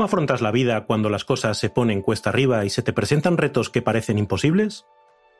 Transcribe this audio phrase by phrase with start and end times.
[0.00, 3.36] ¿Cómo afrontas la vida cuando las cosas se ponen cuesta arriba y se te presentan
[3.36, 4.86] retos que parecen imposibles?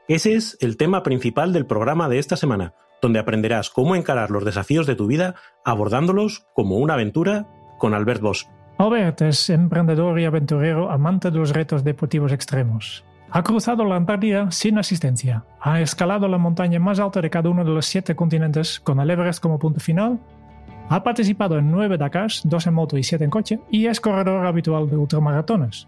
[0.06, 4.44] Ese es el tema principal del programa de esta semana, donde aprenderás cómo encarar los
[4.44, 5.34] desafíos de tu vida
[5.64, 8.48] abordándolos como una aventura con Albert Bosch.
[8.76, 13.02] Albert es emprendedor y aventurero amante de los retos deportivos extremos.
[13.30, 17.64] Ha cruzado la Antártida sin asistencia, ha escalado la montaña más alta de cada uno
[17.64, 20.18] de los siete continentes con el Everest como punto final,
[20.90, 24.44] ha participado en nueve Dakars, dos en moto y siete en coche, y es corredor
[24.44, 25.86] habitual de ultramaratones.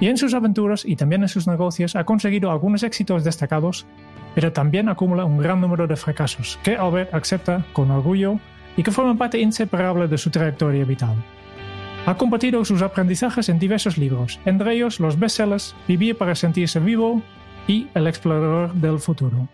[0.00, 3.86] Y en sus aventuras y también en sus negocios ha conseguido algunos éxitos destacados,
[4.34, 8.40] pero también acumula un gran número de fracasos que Albert acepta con orgullo
[8.76, 11.14] y que forman parte inseparable de su trayectoria vital.
[12.04, 17.22] Ha compartido sus aprendizajes en diversos libros, entre ellos los bestsellers Vivir para sentirse vivo
[17.68, 19.48] y El explorador del futuro.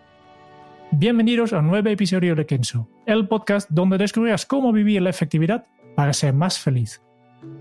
[0.97, 5.67] Bienvenidos a un nuevo episodio de Kenso, el podcast donde descubrirás cómo vivir la efectividad
[5.97, 7.03] para ser más feliz.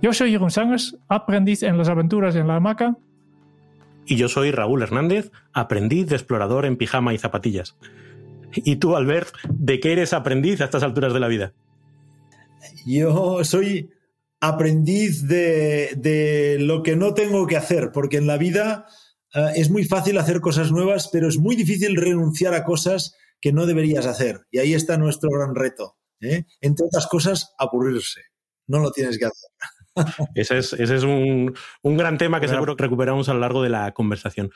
[0.04, 2.96] Yo soy Jeroen Sangers, aprendiz en las aventuras en la hamaca.
[4.06, 7.76] Y yo soy Raúl Hernández, aprendiz de explorador en pijama y zapatillas.
[8.54, 11.54] ¿Y tú, Albert, de qué eres aprendiz a estas alturas de la vida?
[12.86, 13.90] Yo soy
[14.42, 18.86] aprendiz de, lo que no tengo que hacer, porque en la vida
[19.34, 23.52] eh, es muy fácil hacer cosas nuevas, pero es muy difícil renunciar a cosas que
[23.52, 24.48] no deberías hacer.
[24.52, 25.98] Y ahí está nuestro gran reto.
[26.22, 26.46] ¿eh?
[26.62, 28.22] Entre otras cosas, aburrirse.
[28.68, 29.50] No lo tienes que hacer.
[30.34, 31.54] ese es, ese es un,
[31.84, 34.50] gran tema que seguro que recuperamos a lo largo de la conversación.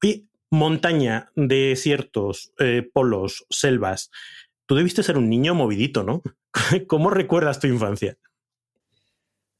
[0.00, 4.12] Y montaña, desiertos, eh, polos, selvas.
[4.66, 6.22] Tú debiste ser un niño movidito, ¿no?
[6.86, 8.18] ¿Cómo recuerdas tu infancia?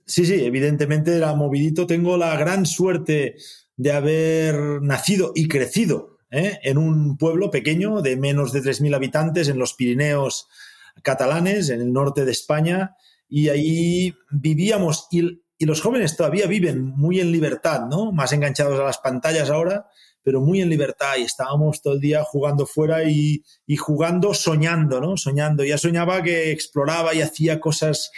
[0.07, 1.85] Sí, sí, evidentemente era movidito.
[1.89, 3.35] Tengo la gran suerte
[3.77, 6.59] de haber nacido y crecido ¿eh?
[6.63, 10.49] en un pueblo pequeño de menos de 3.000 habitantes en los Pirineos
[11.03, 12.97] catalanes, en el norte de España,
[13.29, 18.13] y ahí vivíamos, y, los jóvenes todavía viven muy en libertad, ¿no?
[18.13, 19.89] Más enganchados a las pantallas ahora,
[20.23, 23.43] pero muy en libertad, y estábamos todo el día jugando fuera y,
[23.77, 25.17] jugando, soñando, ¿no?
[25.17, 25.65] Soñando.
[25.65, 28.11] Ya soñaba que exploraba y hacía cosas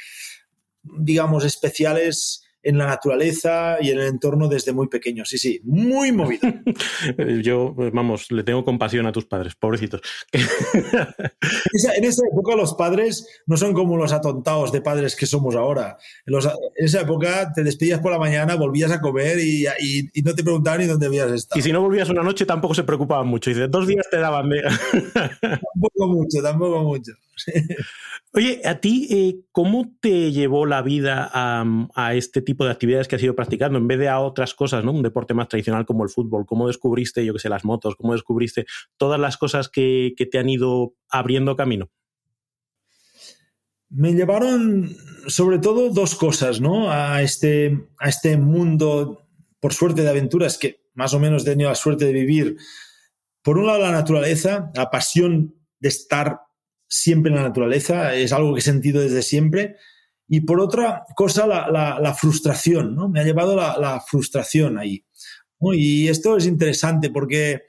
[0.83, 5.25] digamos, especiales en la naturaleza y en el entorno desde muy pequeño.
[5.25, 6.41] Sí, sí, muy movido.
[7.43, 10.01] Yo, vamos, le tengo compasión a tus padres, pobrecitos.
[10.33, 15.97] en esa época los padres no son como los atontados de padres que somos ahora.
[16.27, 16.35] En,
[16.77, 19.67] esa época te despedías por la mañana, volvías a comer y,
[20.23, 21.59] no te preguntaban ni dónde habías estado.
[21.59, 23.51] Y si no volvías una noche tampoco se preocupaban mucho.
[23.51, 24.51] Dice, dos días te daban.
[25.41, 27.13] tampoco mucho, tampoco mucho.
[28.33, 33.17] Oye, a ti, eh, ¿cómo te llevó la vida a, este tipo de actividades que
[33.17, 34.93] has ido practicando en vez de a otras cosas, ¿no?
[34.93, 36.47] Un deporte más tradicional como el fútbol.
[36.47, 37.97] ¿Cómo descubriste, yo qué sé, las motos?
[37.97, 41.91] ¿Cómo descubriste todas las cosas que, te han ido abriendo camino?
[43.89, 46.93] Me llevaron sobre todo dos cosas, ¿no?
[46.93, 49.27] A este, a este mundo,
[49.59, 52.57] por suerte, de aventuras que más o menos he tenido la suerte de vivir.
[53.43, 56.41] Por un lado, la naturaleza, la pasión de estar
[56.91, 59.77] siempre en la naturaleza, es algo que he sentido desde siempre.
[60.29, 63.09] Y por otra cosa, la, frustración, ¿no?
[63.09, 65.05] Me ha llevado la, frustración ahí.
[65.73, 67.63] Y esto es interesante porque,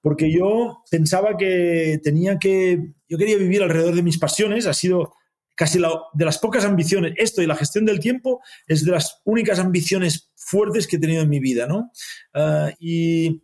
[0.00, 5.14] porque yo pensaba que tenía que, yo quería vivir alrededor de mis pasiones, ha sido
[5.54, 9.58] casi de las pocas ambiciones, esto y la gestión del tiempo es de las únicas
[9.58, 11.90] ambiciones fuertes que he tenido en mi vida, ¿no?
[12.34, 13.42] Ah, y,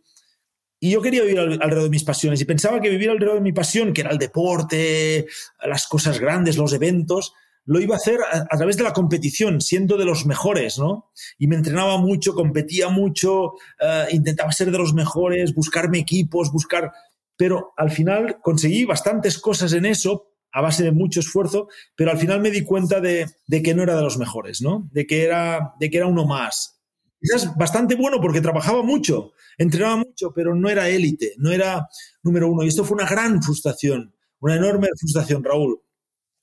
[0.79, 3.51] y yo quería vivir alrededor de mis pasiones y pensaba que vivir alrededor de mi
[3.51, 5.27] pasión, que era el deporte,
[5.65, 7.33] las cosas grandes, los eventos,
[7.65, 11.11] lo iba a hacer a, través de la competición, siendo de los mejores, ¿no?
[11.37, 16.91] Y me entrenaba mucho, competía mucho, eh, intentaba ser de los mejores, buscarme equipos, buscar...
[17.37, 22.17] Pero al final conseguí bastantes cosas en eso, a base de mucho esfuerzo, pero al
[22.17, 24.89] final me di cuenta de, de que no era de los mejores, ¿no?
[24.91, 26.78] De que era, de que era uno más
[27.21, 31.87] es bastante bueno porque trabajaba mucho, entrenaba mucho, pero no era élite, no era
[32.23, 32.63] número uno.
[32.63, 35.81] Y esto fue una gran frustración, una enorme frustración, Raúl.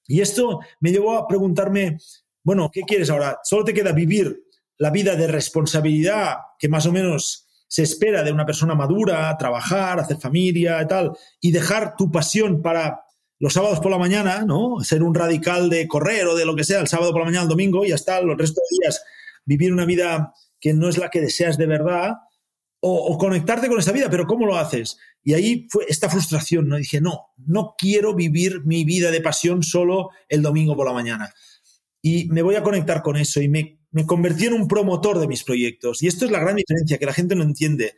[0.06, 1.99] Y esto me llevó a preguntarme,
[2.43, 3.40] bueno, ¿qué quieres ahora?
[3.43, 4.44] Solo te queda vivir
[4.78, 9.99] la vida de responsabilidad que más o menos se espera de una persona madura trabajar,
[9.99, 13.00] hacer familia y tal, y dejar tu pasión para
[13.38, 14.81] los sábados por la mañana, ¿no?
[14.82, 17.43] Ser un radical de correr o de lo que sea el sábado por la mañana,
[17.43, 19.02] el domingo, y hasta los restos de días
[19.44, 22.14] vivir una vida que no es la que deseas de verdad,
[22.81, 24.97] o, conectarte con esa vida, pero ¿cómo lo haces?
[25.25, 26.76] Y ahí fue esta frustración, ¿no?
[26.76, 31.32] Dije, no, no quiero vivir mi vida de pasión solo el domingo por la mañana.
[32.00, 35.26] Y me voy a conectar con eso y me, me convertí en un promotor de
[35.26, 36.03] mis proyectos.
[36.03, 37.94] Y esto es la gran diferencia que la gente no entiende,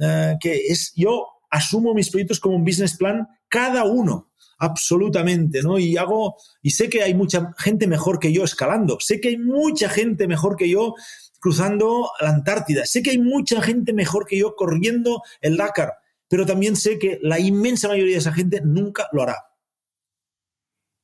[0.00, 5.78] eh, que es yo asumo mis proyectos como un business plan cada uno absolutamente, ¿no?
[5.78, 9.38] Y hago, y sé que hay mucha gente mejor que yo escalando, sé que hay
[9.38, 10.94] mucha gente mejor que yo
[11.44, 15.92] cruzando la Antártida, sé que hay mucha gente mejor que yo corriendo el Dakar,
[16.26, 19.36] pero también sé que la inmensa mayoría de esa gente nunca lo hará.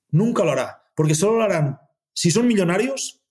[0.08, 1.78] Nunca lo hará, porque solo lo harán
[2.14, 3.22] si son millonarios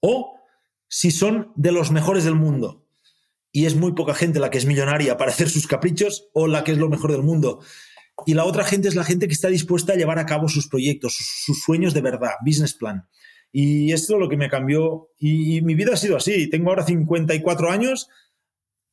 [0.00, 0.38] o
[0.86, 2.86] si son de los mejores del mundo.
[3.50, 6.62] Y es muy poca gente la que es millonaria para hacer sus caprichos o la
[6.62, 7.60] que es lo mejor del mundo.
[8.26, 10.68] Y la otra gente es la gente que está dispuesta a llevar a cabo sus
[10.68, 13.08] proyectos, sus, sueños de verdad, business plan.
[13.52, 15.10] Y esto es lo que me cambió.
[15.18, 16.48] Y, mi vida ha sido así.
[16.50, 18.08] Tengo ahora 54 años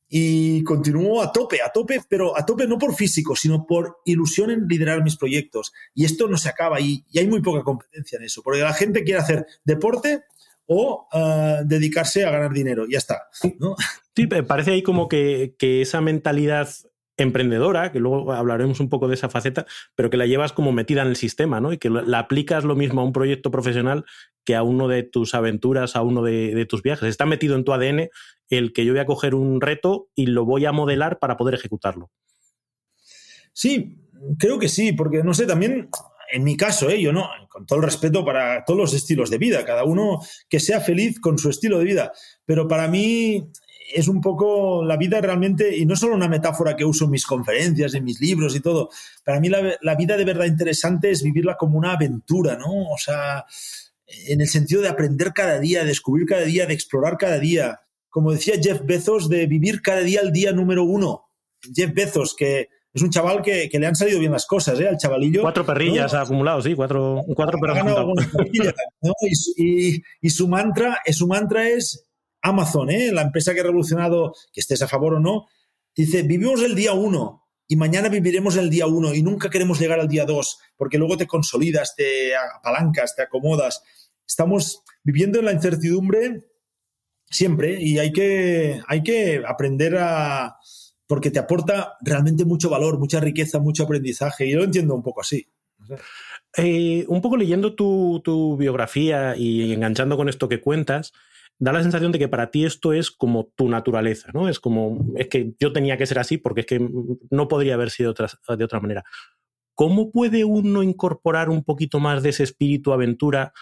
[0.08, 4.50] y continúo a tope, a tope, pero a tope no por físico, sino por ilusión
[4.50, 5.72] en liderar mis proyectos.
[5.94, 9.04] Y esto no se acaba y, hay muy poca competencia en eso, porque la gente
[9.04, 10.24] quiere hacer deporte
[10.66, 12.86] o ah, dedicarse a ganar dinero.
[12.88, 13.28] Ya está.
[13.58, 13.76] ¿no?
[14.14, 16.68] Sí, parece ahí como que, que esa mentalidad
[17.16, 21.02] emprendedora, que luego hablaremos un poco de esa faceta, pero que la llevas como metida
[21.02, 21.72] en el sistema, ¿no?
[21.72, 24.04] Y que la aplicas lo mismo a un proyecto profesional
[24.46, 27.08] que a uno de tus aventuras, a uno de, tus viajes.
[27.08, 28.08] Está metido en tu ADN
[28.48, 31.54] el que yo voy a coger un reto y lo voy a modelar para poder
[31.54, 32.10] ejecutarlo.
[33.52, 33.98] Sí,
[34.38, 35.90] creo que sí, porque no sé, también
[36.32, 37.00] en mi caso, ¿eh?
[37.00, 40.60] yo no, con todo el respeto para todos los estilos de vida, cada uno que
[40.60, 42.12] sea feliz con su estilo de vida,
[42.44, 43.50] pero para mí
[43.94, 47.26] es un poco la vida realmente, y no solo una metáfora que uso en mis
[47.26, 48.90] conferencias, en mis libros y todo,
[49.24, 52.90] para mí la, vida de verdad interesante es vivirla como una aventura, ¿no?
[52.90, 53.44] O sea,
[54.06, 57.80] en el sentido de aprender cada día, de descubrir cada día, de explorar cada día.
[58.08, 61.26] Como decía Jeff Bezos, de vivir cada día el día número uno.
[61.74, 64.88] Jeff Bezos, que es un chaval que, le han salido bien las cosas, ¿eh?
[64.88, 65.42] Al chavalillo.
[65.42, 67.84] Cuatro perrillas ha acumulado, sí, cuatro, cuatro perros.
[67.84, 69.12] ¿no?
[69.56, 72.08] y, y, su mantra, su mantra es
[72.40, 73.12] Amazon, ¿eh?
[73.12, 75.46] la empresa que ha revolucionado, que estés a favor o no,
[75.94, 80.00] dice, vivimos el día uno y mañana viviremos el día uno y nunca queremos llegar
[80.00, 83.82] al día dos, porque luego te consolidas, te apalancas, te acomodas.
[84.26, 86.44] Estamos viviendo en la incertidumbre
[87.28, 90.56] siempre y hay que, hay que aprender a...
[91.06, 95.02] porque te aporta realmente mucho valor, mucha riqueza, mucho aprendizaje y yo lo entiendo un
[95.02, 95.46] poco así.
[96.56, 101.12] Eh, un poco leyendo tu, tu, biografía y enganchando con esto que cuentas,
[101.58, 104.48] da la sensación de que para ti esto es como tu naturaleza, ¿no?
[104.48, 106.88] Es como, es que yo tenía que ser así porque es que
[107.30, 109.04] no podría haber sido de otra manera.
[109.74, 113.52] ¿Cómo puede uno incorporar un poquito más de ese espíritu aventura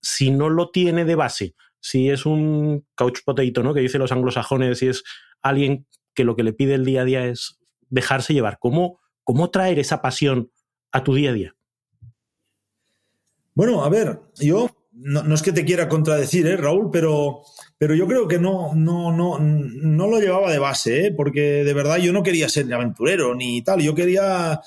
[0.00, 1.54] si no lo tiene de base?
[1.80, 3.74] Si es un couch potato, ¿no?
[3.74, 5.02] Que dicen los anglosajones, si es
[5.40, 7.58] alguien que lo que le pide el día a día es
[7.88, 8.58] dejarse llevar.
[8.58, 10.50] ¿Cómo, cómo traer esa pasión
[10.90, 11.56] a tu día a día?
[13.54, 17.42] Bueno, a ver, yo no, es que te quiera contradecir, ¿eh, Raúl, pero,
[17.78, 21.14] pero yo creo que no, no, no, no lo llevaba de base, ¿eh?
[21.16, 23.80] porque de verdad yo no quería ser aventurero ni tal.
[23.80, 24.60] Yo quería,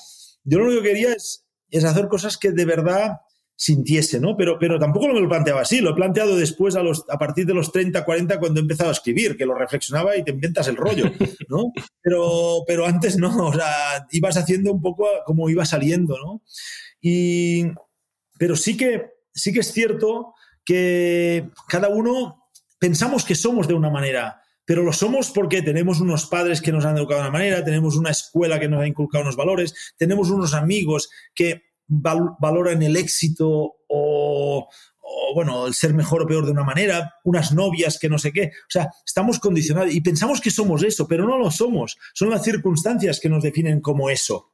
[0.44, 3.20] yo lo único que quería es, es hacer cosas que de verdad
[3.58, 4.36] sintiese, ¿no?
[4.36, 7.46] Pero, pero tampoco me lo planteaba así, lo he planteado después a, los, a partir
[7.46, 10.68] de los 30, 40 cuando he empezado a escribir, que lo reflexionaba y te inventas
[10.68, 11.06] el rollo,
[11.50, 11.72] ¿no?
[12.02, 16.42] Pero, pero antes no, o sea, ibas haciendo un poco como iba saliendo, ¿no?
[17.00, 17.68] Y,
[18.38, 22.50] pero sí que sí que es cierto que cada uno
[22.80, 26.86] pensamos que somos de una manera, pero lo somos porque tenemos unos padres que nos
[26.86, 30.32] han educado de una manera, tenemos una escuela que nos ha inculcado unos valores, tenemos
[30.32, 34.68] unos amigos que valoran el éxito o,
[35.36, 38.48] bueno, el ser mejor o peor de una manera, unas novias que no sé qué.
[38.48, 41.98] O sea, estamos condicionados y pensamos que somos eso, pero no lo somos.
[42.14, 44.54] Son las circunstancias que nos definen como eso.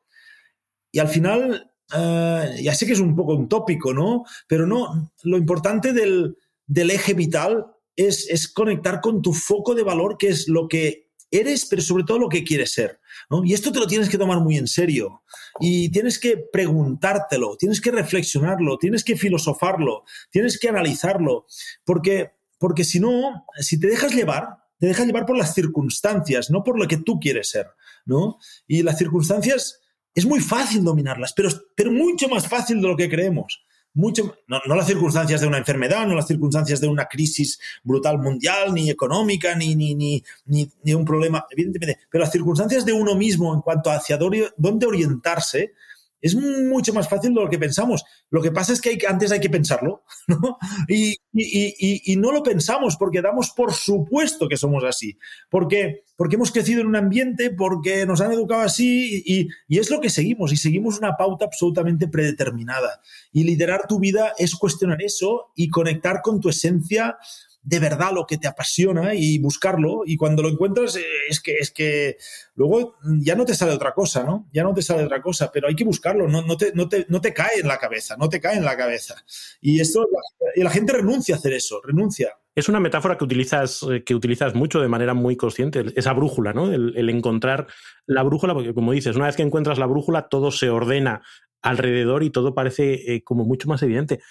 [0.91, 4.23] Y al final eh, ya sé que es un poco un tópico, ¿no?
[4.47, 6.35] Pero no, lo importante del,
[6.67, 11.65] eje vital es, es, conectar con tu foco de valor, que es lo que eres,
[11.65, 12.99] pero sobre todo lo que quieres ser.
[13.29, 13.43] ¿no?
[13.43, 15.23] Y esto te lo tienes que tomar muy en serio.
[15.59, 21.45] Y tienes que preguntártelo, tienes que reflexionarlo, tienes que filosofarlo, tienes que analizarlo.
[21.85, 26.63] Porque, porque si no, si te dejas llevar, te dejas llevar por las circunstancias, no
[26.63, 27.67] por lo que tú quieres ser.
[28.05, 28.37] ¿no?
[28.67, 29.80] Y las circunstancias
[30.13, 33.63] es muy fácil dominarlas, pero, pero mucho más fácil de lo que creemos.
[33.93, 38.73] mucho, no, las circunstancias de una enfermedad, no las circunstancias de una crisis brutal mundial,
[38.73, 43.53] ni económica, ni, ni, ni, ni, un problema, evidentemente, pero las circunstancias de uno mismo
[43.53, 45.73] en cuanto a hacia dónde orientarse,
[46.21, 48.03] es mucho más fácil de lo que pensamos.
[48.29, 50.57] Lo que pasa es que, antes hay que pensarlo, ¿no?
[50.87, 55.17] Y, y, y, no lo pensamos porque damos por supuesto que somos así.
[55.49, 59.99] Porque, porque hemos crecido en un ambiente, porque nos han educado así y, es lo
[59.99, 60.53] que seguimos.
[60.53, 63.01] Y seguimos una pauta absolutamente predeterminada.
[63.31, 67.17] Y liderar tu vida es cuestionar eso y conectar con tu esencia
[67.63, 71.57] de verdad lo que te apasiona y buscarlo y cuando lo encuentras eh, es que
[71.57, 72.17] es que
[72.55, 74.47] luego ya no te sale otra cosa, ¿no?
[74.51, 77.05] Ya no te sale otra cosa, pero hay que buscarlo, no, no, te, no, te,
[77.09, 79.15] no te cae en la cabeza, no te cae en la cabeza.
[79.61, 80.07] Y esto
[80.55, 82.37] y la gente renuncia a hacer eso, renuncia.
[82.53, 86.53] Es una metáfora que utilizas, eh, que utilizas mucho de manera muy consciente, esa brújula,
[86.53, 86.71] ¿no?
[86.71, 87.67] El, encontrar
[88.05, 91.21] la brújula, porque como dices, una vez que encuentras la brújula, todo se ordena
[91.61, 94.21] alrededor y todo parece eh, como mucho más evidente.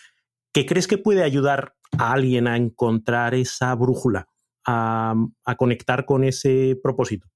[0.53, 4.27] ¿Qué crees que puede ayudar a alguien a encontrar esa brújula,
[4.67, 5.15] a,
[5.57, 7.29] conectar con ese propósito?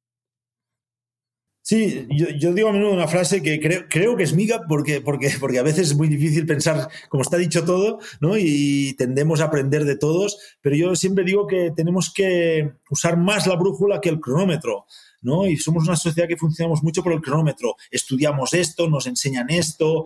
[1.67, 5.59] Sí, yo, digo a menudo una frase que creo, que es miga porque, porque, porque
[5.59, 8.37] a veces es muy difícil pensar, como está dicho todo, ¿no?
[8.37, 13.47] y tendemos a aprender de todos, pero yo siempre digo que tenemos que usar más
[13.47, 14.85] la brújula que el cronómetro.
[15.23, 15.47] ¿no?
[15.47, 17.77] Y somos una sociedad que funcionamos mucho por el cronómetro.
[17.91, 20.05] Estudiamos esto, nos enseñan esto,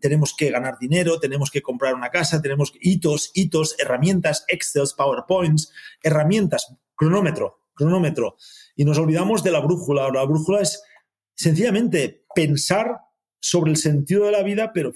[0.00, 5.72] tenemos que ganar dinero, tenemos que comprar una casa, tenemos hitos, hitos, herramientas, Excel, PowerPoints,
[6.00, 8.36] herramientas, cronómetro, cronómetro.
[8.80, 10.08] Y nos olvidamos de la brújula.
[10.10, 10.82] La brújula es
[11.34, 12.96] sencillamente pensar
[13.38, 14.90] sobre el sentido de la vida, pero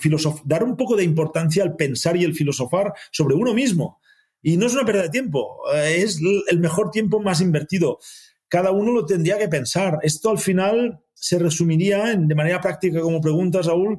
[0.47, 4.01] dar un poco de importancia al pensar y el filosofar sobre uno mismo.
[4.41, 7.99] Y no es una pérdida de tiempo, eh, es el mejor tiempo más invertido
[8.55, 9.99] cada uno lo tendría que pensar.
[10.03, 13.99] Esto al final se resumiría, de manera práctica, como preguntas, Raúl,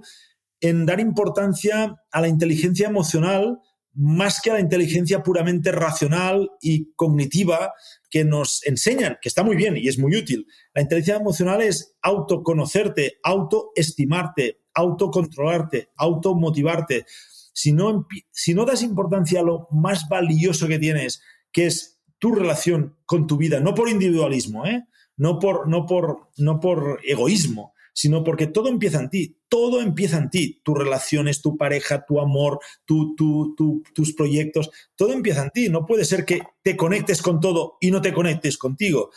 [0.61, 3.59] en dar importancia a la inteligencia emocional
[3.95, 7.73] más que a la inteligencia puramente racional y cognitiva
[8.09, 10.45] que nos enseñan, que está muy bien y es muy útil.
[10.73, 17.05] La inteligencia emocional es autoconocerte, autoestimarte, autocontrolarte, automotivarte.
[17.53, 21.21] Si no, si no das importancia a lo más valioso que tienes,
[21.51, 24.83] que es tu relación con tu vida, no por individualismo, ¿eh?
[25.17, 30.17] no, por, no, por, no por egoísmo, sino porque todo empieza en ti, todo empieza
[30.17, 35.69] en ti, tus relaciones, tu pareja, tu amor, tu, tus proyectos, todo empieza en ti,
[35.69, 39.11] no puede ser que te conectes con todo y no te conectes contigo.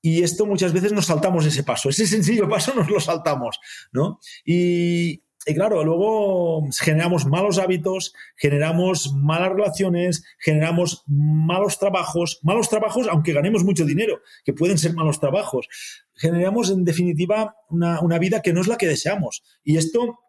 [0.00, 3.60] Y esto muchas veces nos saltamos ese paso, ese sencillo paso nos lo saltamos,
[3.92, 4.18] ¿no?
[4.46, 13.08] Y, y claro, luego generamos malos hábitos, generamos malas relaciones, generamos malos trabajos, malos trabajos
[13.08, 15.68] aunque ganemos mucho dinero, que pueden ser malos trabajos.
[16.14, 19.42] Generamos en definitiva una, vida que no es la que deseamos.
[19.64, 20.20] Y esto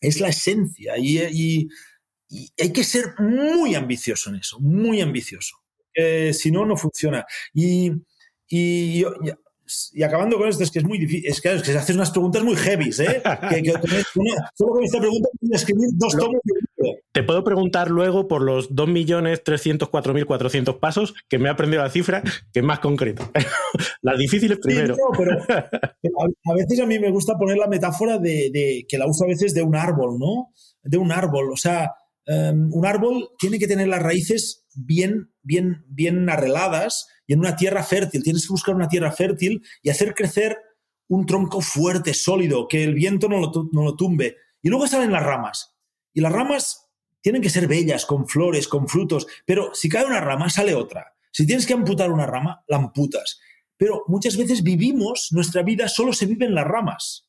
[0.00, 1.68] es la esencia y,
[2.58, 5.58] hay que ser muy ambicioso en eso, muy ambicioso.
[6.32, 7.26] si no, no funciona.
[7.52, 7.92] Y,
[8.48, 9.04] y
[9.94, 12.10] y acabando con esto, es que es muy difícil, es que, es que haces unas
[12.10, 13.22] preguntas muy heavy, ¿eh?
[13.50, 13.72] que,
[14.54, 16.54] solo con esta pregunta que escribir dos tomos de
[17.12, 22.60] Te puedo preguntar luego por los 2.304.400 pasos, que me he aprendido la cifra, que
[22.60, 23.30] es más concreto.
[24.02, 24.96] Las difíciles primero.
[25.16, 25.70] pero a,
[26.54, 29.54] veces a mí me gusta poner la metáfora de, de, que la uso a veces
[29.54, 30.52] de un árbol, ¿no?
[30.82, 31.52] De un árbol.
[31.52, 31.92] O sea,
[32.26, 37.56] em, un árbol tiene que tener las raíces bien, bien, bien arregladas y en una
[37.56, 38.22] tierra fértil.
[38.22, 40.58] Tienes que buscar una tierra fértil y hacer crecer
[41.08, 44.36] un tronco fuerte, sólido, que el viento no lo, no lo tumbe.
[44.62, 45.76] Y luego salen las ramas.
[46.14, 46.90] Y las ramas
[47.22, 51.14] tienen que ser bellas, con flores, con frutos, pero si cae una rama, sale otra.
[51.30, 53.40] Si tienes que amputar una rama, la amputas.
[53.76, 57.26] Pero muchas veces vivimos, nuestra vida solo se vive en las ramas,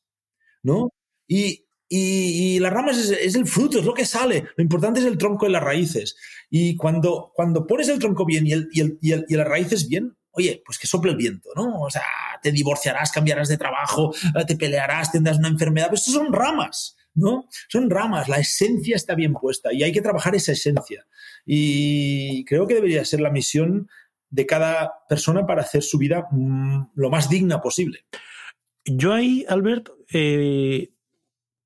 [0.62, 0.90] ¿no?
[1.26, 4.44] Y, y, las ramas es, el fruto, es lo que sale.
[4.56, 6.16] Lo importante es el tronco y las raíces.
[6.50, 10.16] Y cuando, cuando pones el tronco bien y, el, y, el, y, las raíces bien,
[10.30, 11.82] oye, pues que sople el viento, ¿no?
[11.82, 12.02] O sea,
[12.42, 15.86] te divorciarás, cambiarás de trabajo, eh, te pelearás, tendrás una enfermedad.
[15.86, 17.48] Pero estos son ramas, ¿no?
[17.68, 18.28] Son ramas.
[18.28, 21.06] La esencia está bien puesta y hay que trabajar esa esencia.
[21.46, 23.88] Y creo que debería ser la misión
[24.30, 28.04] de cada persona para hacer su vida mm, lo más digna posible.
[28.84, 30.90] Yo ahí, Albert, eh,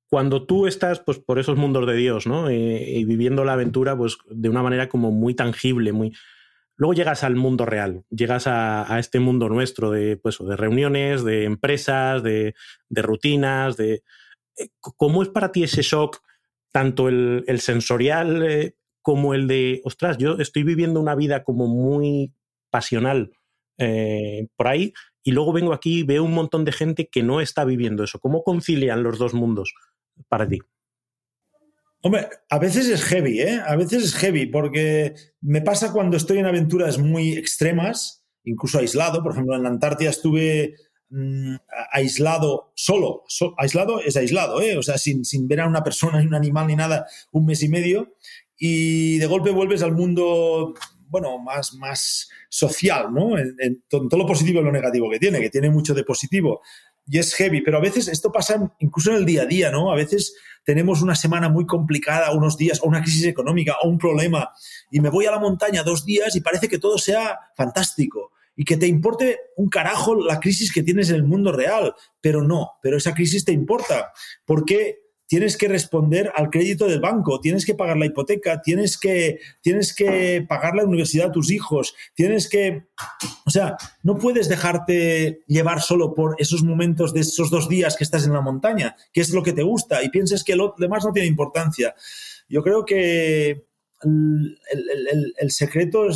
[0.09, 2.49] cuando tú estás pues, por esos mundos de Dios, ¿no?
[2.49, 6.13] Eh, y viviendo la aventura pues, de una manera como muy tangible, muy...
[6.75, 11.43] Luego llegas al mundo real, llegas a, este mundo nuestro de, pues, de reuniones, de
[11.43, 12.55] empresas, de,
[12.89, 14.03] rutinas, de...
[14.57, 16.21] Eh, ¿Cómo es para ti ese shock,
[16.71, 22.33] tanto el, sensorial eh, como el de, ostras, yo estoy viviendo una vida como muy
[22.69, 23.31] pasional
[24.57, 24.91] por ahí
[25.23, 28.19] y luego vengo aquí y veo un montón de gente que no está viviendo eso?
[28.19, 29.73] ¿Cómo concilian los dos mundos?
[30.27, 30.59] Para ti?
[32.01, 33.59] Hombre, a veces es heavy, ¿eh?
[33.65, 39.21] A veces es heavy, porque me pasa cuando estoy en aventuras muy extremas, incluso aislado.
[39.21, 40.75] Por ejemplo, en la Antártida estuve
[41.09, 41.55] mm,
[41.91, 43.23] aislado solo.
[43.57, 44.77] aislado es aislado, ¿eh?
[44.77, 47.63] O sea, sin, sin ver a una persona, ni un animal, ni nada, un mes
[47.63, 48.15] y medio.
[48.57, 50.73] Y de golpe vuelves al mundo,
[51.09, 53.37] bueno, más, más social, ¿no?
[53.37, 56.61] en todo lo positivo y lo negativo que tiene, que tiene mucho de positivo
[57.07, 59.91] y es heavy, pero a veces esto pasa incluso en el día a día, ¿no?
[59.91, 63.97] A veces tenemos una semana muy complicada, unos días, o una crisis económica, o un
[63.97, 64.51] problema,
[64.91, 68.65] y me voy a la montaña dos días y parece que todo sea fantástico y
[68.65, 72.71] que te importe un carajo la crisis que tienes en el mundo real, pero no,
[72.81, 74.11] pero esa crisis te importa,
[74.45, 79.39] porque tienes que responder al crédito del banco, tienes que pagar la hipoteca, tienes que,
[79.61, 82.87] tienes que pagar la universidad a tus hijos, tienes que...
[83.45, 88.03] O sea, no puedes dejarte llevar solo por esos momentos de esos dos días que
[88.03, 91.05] estás en la montaña, que es lo que te gusta, y pienses que lo demás
[91.05, 91.93] no tiene importancia.
[92.49, 93.67] Yo creo que
[94.01, 96.07] el, secreto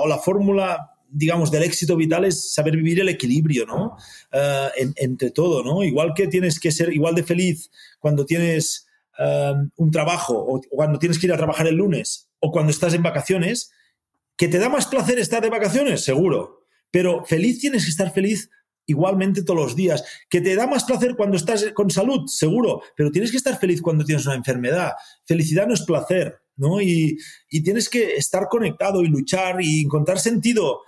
[0.00, 3.96] o la fórmula digamos, del éxito vital es saber vivir el equilibrio, ¿no?
[4.32, 5.84] Eh, entre todo, ¿no?
[5.84, 10.98] Igual que tienes que ser igual de feliz cuando tienes eh, un trabajo o, cuando
[10.98, 13.70] tienes que ir a trabajar el lunes o cuando estás en vacaciones,
[14.36, 18.50] que te da más placer estar de vacaciones, seguro, pero feliz tienes que estar feliz
[18.86, 20.04] igualmente todos los días.
[20.28, 23.80] Que te da más placer cuando estás con salud, seguro, pero tienes que estar feliz
[23.80, 24.94] cuando tienes una enfermedad.
[25.24, 26.80] Felicidad no es placer, ¿no?
[26.80, 27.16] Y,
[27.50, 30.80] y tienes que estar conectado y luchar y encontrar sentido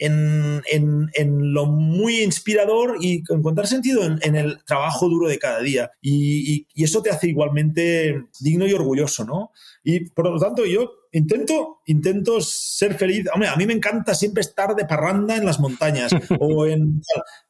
[0.00, 5.90] en, lo muy inspirador y encontrar sentido en, el trabajo duro de cada día.
[6.00, 9.52] Y, eso te hace igualmente digno y orgulloso, ¿no?
[9.84, 13.26] Y por lo tanto, yo intento, intento ser feliz.
[13.32, 17.02] Hombre, a mí me encanta siempre estar de parranda en las montañas o en...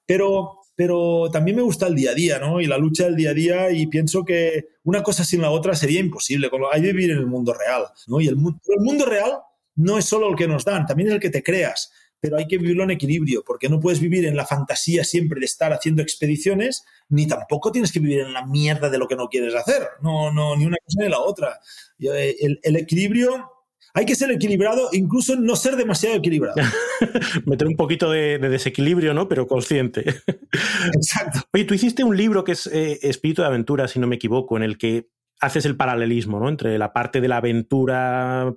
[0.05, 2.59] Pero pero también me gusta el día a día, ¿no?
[2.59, 5.75] Y la lucha del día a día y pienso que una cosa sin la otra
[5.75, 6.49] sería imposible.
[6.73, 8.19] Hay que vivir en el mundo real, ¿no?
[8.19, 9.41] Y el, el mundo real
[9.75, 12.47] no es solo el que nos dan, también es el que te creas pero hay
[12.47, 16.03] que vivirlo en equilibrio, porque no puedes vivir en la fantasía siempre de estar haciendo
[16.03, 19.83] expediciones, ni tampoco tienes que vivir en la mierda de lo que no quieres hacer.
[20.03, 21.59] No, no, ni una cosa ni la otra.
[21.99, 23.51] Eh, el, equilibrio
[23.95, 26.57] hay que ser equilibrado, incluso no ser demasiado equilibrado.
[27.47, 29.29] Meter un poquito de, desequilibrio, ¿no?
[29.29, 30.05] Pero consciente.
[30.95, 31.41] Exacto.
[31.53, 34.57] Oye, tú hiciste un libro que es eh, Espíritu de Aventura, si no me equivoco,
[34.57, 35.09] en el que
[35.41, 36.49] haces el paralelismo, ¿no?
[36.49, 38.55] Entre la parte de la aventura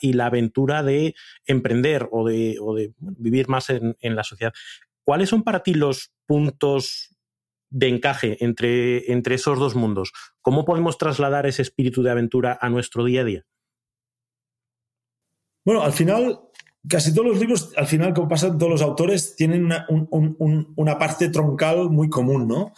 [0.00, 1.14] y la aventura de
[1.46, 2.58] emprender o de,
[2.98, 4.52] vivir más en, la sociedad.
[5.04, 7.16] ¿Cuáles son para ti los puntos
[7.68, 10.12] de encaje entre, esos dos mundos?
[10.40, 13.46] ¿Cómo podemos trasladar ese espíritu de aventura a nuestro día a día?
[15.64, 16.40] Bueno, al final,
[16.88, 21.28] casi todos los libros, al final, como pasan todos los autores, tienen una, una, parte
[21.28, 22.72] troncal muy común, ¿no?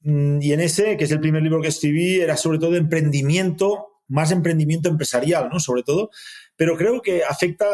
[0.00, 3.93] Mm, y en ese, que es el primer libro que escribí, era sobre todo emprendimiento
[4.08, 5.60] más emprendimiento empresarial, ¿no?
[5.60, 6.10] Sobre todo,
[6.56, 7.66] pero creo que afecta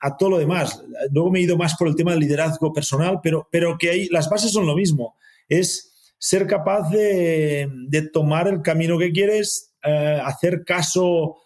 [0.00, 0.82] a todo lo demás.
[1.10, 4.08] Luego me he ido más por el tema del liderazgo personal, pero, pero que ahí
[4.10, 5.16] las bases son lo mismo.
[5.48, 7.68] Es ser capaz de,
[8.12, 11.36] tomar el camino que quieres, eh, hacer caso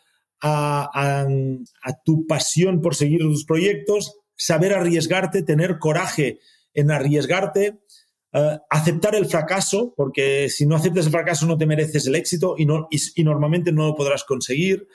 [0.43, 1.27] a,
[2.05, 6.41] tu pasión por seguir tus proyectos, saber arriesgarte, tener coraje
[6.75, 7.82] en arriesgarte,
[8.35, 12.55] eh, aceptar el fracaso, porque si no aceptas el fracaso no te mereces el éxito
[12.57, 14.89] y, no, y, normalmente no lo podrás conseguir.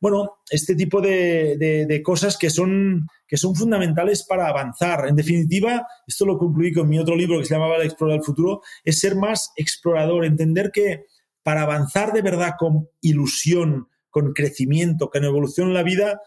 [0.00, 5.06] Bueno, este tipo de, cosas que son, que son fundamentales para avanzar.
[5.06, 8.24] En definitiva, esto lo concluí con mi otro libro que se llamaba El Explorar del
[8.24, 11.04] Futuro, es ser más explorador, entender que
[11.42, 16.20] para avanzar de verdad con ilusión, con crecimiento, con evolución en la vida,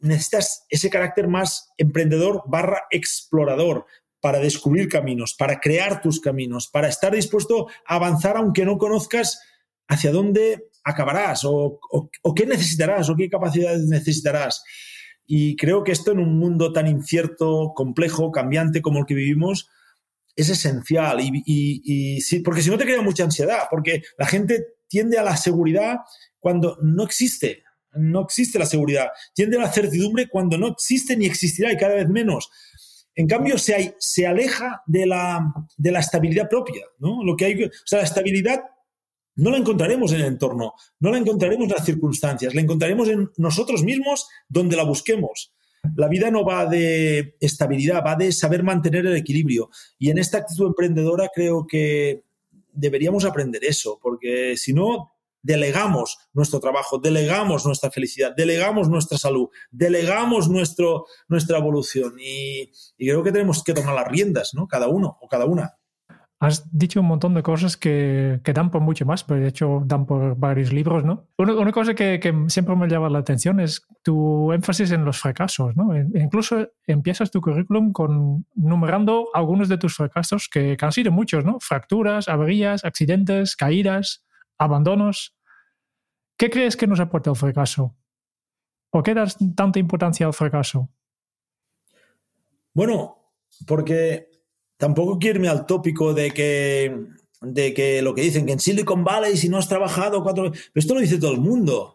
[0.00, 3.84] necesitas ese carácter más emprendedor barra explorador,
[4.26, 9.38] para descubrir caminos, para crear tus caminos, para estar dispuesto a avanzar aunque no conozcas
[9.86, 11.78] hacia dónde acabarás o,
[12.34, 14.64] qué necesitarás o qué capacidades necesitarás.
[15.26, 19.70] Y creo que esto en un mundo tan incierto, complejo, cambiante como el que vivimos,
[20.34, 21.18] es esencial.
[21.20, 25.98] Y, porque si no te crea mucha ansiedad, porque la gente tiende a la seguridad
[26.40, 27.62] cuando no existe.
[27.92, 29.06] No existe la seguridad.
[29.36, 32.50] Tiende a la certidumbre cuando no existe ni existirá y cada vez menos.
[33.16, 36.84] En cambio, se, aleja de la, de la, estabilidad propia.
[36.98, 37.24] ¿no?
[37.24, 38.60] Lo que hay, o sea, la estabilidad
[39.36, 43.30] no la encontraremos en el entorno, no la encontraremos en las circunstancias, la encontraremos en
[43.38, 45.54] nosotros mismos donde la busquemos.
[45.94, 49.70] La vida no va de estabilidad, va de saber mantener el equilibrio.
[49.98, 52.24] Y en esta actitud emprendedora creo que
[52.72, 55.15] deberíamos aprender eso, porque si no,
[55.46, 62.14] delegamos nuestro trabajo, delegamos nuestra felicidad, delegamos nuestra salud, delegamos nuestro, nuestra evolución.
[62.18, 64.66] Y, creo que tenemos que tomar las riendas, ¿no?
[64.66, 65.74] Cada uno o cada una.
[66.38, 69.82] Has dicho un montón de cosas que, que, dan por mucho más, pero de hecho
[69.86, 71.28] dan por varios libros, ¿no?
[71.38, 75.74] Una, cosa que, que, siempre me llama la atención es tu énfasis en los fracasos,
[75.76, 75.94] ¿no?
[75.94, 81.10] E incluso empiezas tu currículum con numerando algunos de tus fracasos, que, que han sido
[81.10, 81.56] muchos, ¿no?
[81.58, 84.26] Fracturas, averías, accidentes, caídas,
[84.58, 85.35] abandonos.
[86.36, 87.96] ¿Qué crees que nos aporta el fracaso?
[88.90, 90.90] ¿Por qué das tanta importancia al fracaso?
[92.74, 93.32] Bueno,
[93.66, 94.28] porque
[94.76, 97.06] tampoco quiero irme al tópico de que,
[97.40, 100.50] de que lo que dicen que en Silicon Valley si no has trabajado cuatro...
[100.50, 101.94] Pero esto lo dice todo el mundo.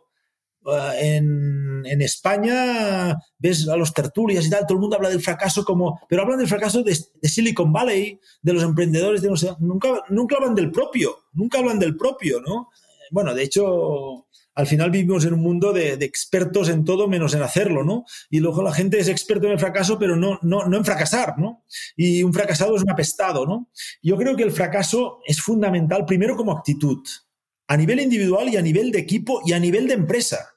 [0.63, 5.21] Uh, en, en, España ves a los tertulias y tal, todo el mundo habla del
[5.21, 5.99] fracaso como...
[6.09, 10.03] Pero hablan del fracaso de, de Silicon Valley, de los emprendedores, de no sé, nunca,
[10.09, 12.69] nunca hablan del propio, nunca hablan del propio, ¿no?
[13.11, 17.41] Bueno, de hecho, al final vivimos en un mundo de, expertos en todo menos en
[17.41, 18.05] hacerlo, ¿no?
[18.29, 21.37] Y luego la gente es experto en el fracaso, pero no, no, no en fracasar,
[21.37, 21.65] ¿no?
[21.95, 23.69] Y un fracasado es un apestado, ¿no?
[24.01, 27.01] Yo creo que el fracaso es fundamental, primero como actitud,
[27.67, 30.49] a nivel individual y a nivel de equipo y a nivel de empresa.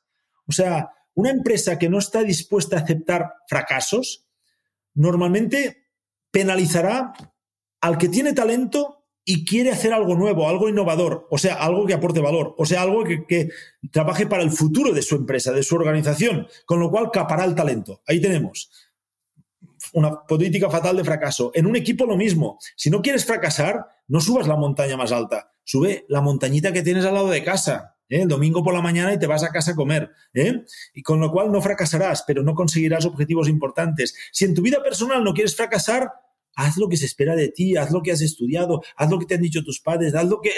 [0.47, 4.27] O sea, una empresa que no está dispuesta a aceptar fracasos,
[4.95, 5.89] normalmente
[6.33, 7.13] penalizará
[7.81, 11.95] al que tiene talento y quiere hacer algo nuevo, algo innovador, o sea, algo que
[11.95, 13.49] aporte valor, o sea, algo que,
[13.91, 17.55] trabaje para el futuro de su empresa, de su organización, con lo cual capará el
[17.55, 18.03] talento.
[18.07, 18.71] Ahí tenemos
[19.93, 21.53] una política fatal de fracaso.
[21.55, 22.59] En un equipo lo mismo.
[22.75, 27.05] Si no quieres fracasar, no subas la montaña más alta, sube la montañita que tienes
[27.05, 27.97] al lado de casa.
[28.09, 28.23] ¿eh?
[28.23, 30.11] El domingo por la mañana y te vas a casa a comer.
[30.35, 30.65] ¿eh?
[30.95, 34.15] Y con lo cual no fracasarás, pero no conseguirás objetivos importantes.
[34.33, 36.11] Si en tu vida personal no quieres fracasar,
[36.57, 39.27] haz lo que se espera de ti, haz lo que has estudiado, haz lo que
[39.27, 40.51] te han dicho tus padres, haz lo que...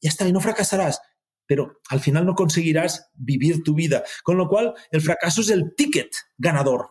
[0.00, 1.00] Ya está, y no fracasarás,
[1.46, 4.04] pero al final no conseguirás vivir tu vida.
[4.22, 6.90] Con lo cual, el fracaso es el ticket ganador,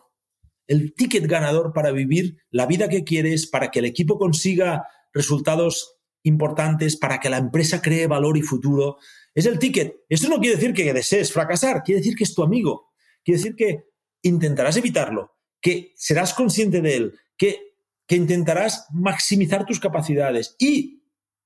[0.67, 5.97] el ticket ganador para vivir la vida que quieres, para que el equipo consiga resultados
[6.23, 8.97] importantes, para que la empresa cree valor y futuro.
[9.35, 9.97] Es el ticket.
[10.09, 12.93] Esto no quiere decir que desees fracasar, quiere decir que es tu amigo,
[13.23, 13.85] quiere decir que
[14.21, 17.72] intentarás evitarlo, que serás consciente de él, que
[18.13, 21.01] que intentarás maximizar tus capacidades y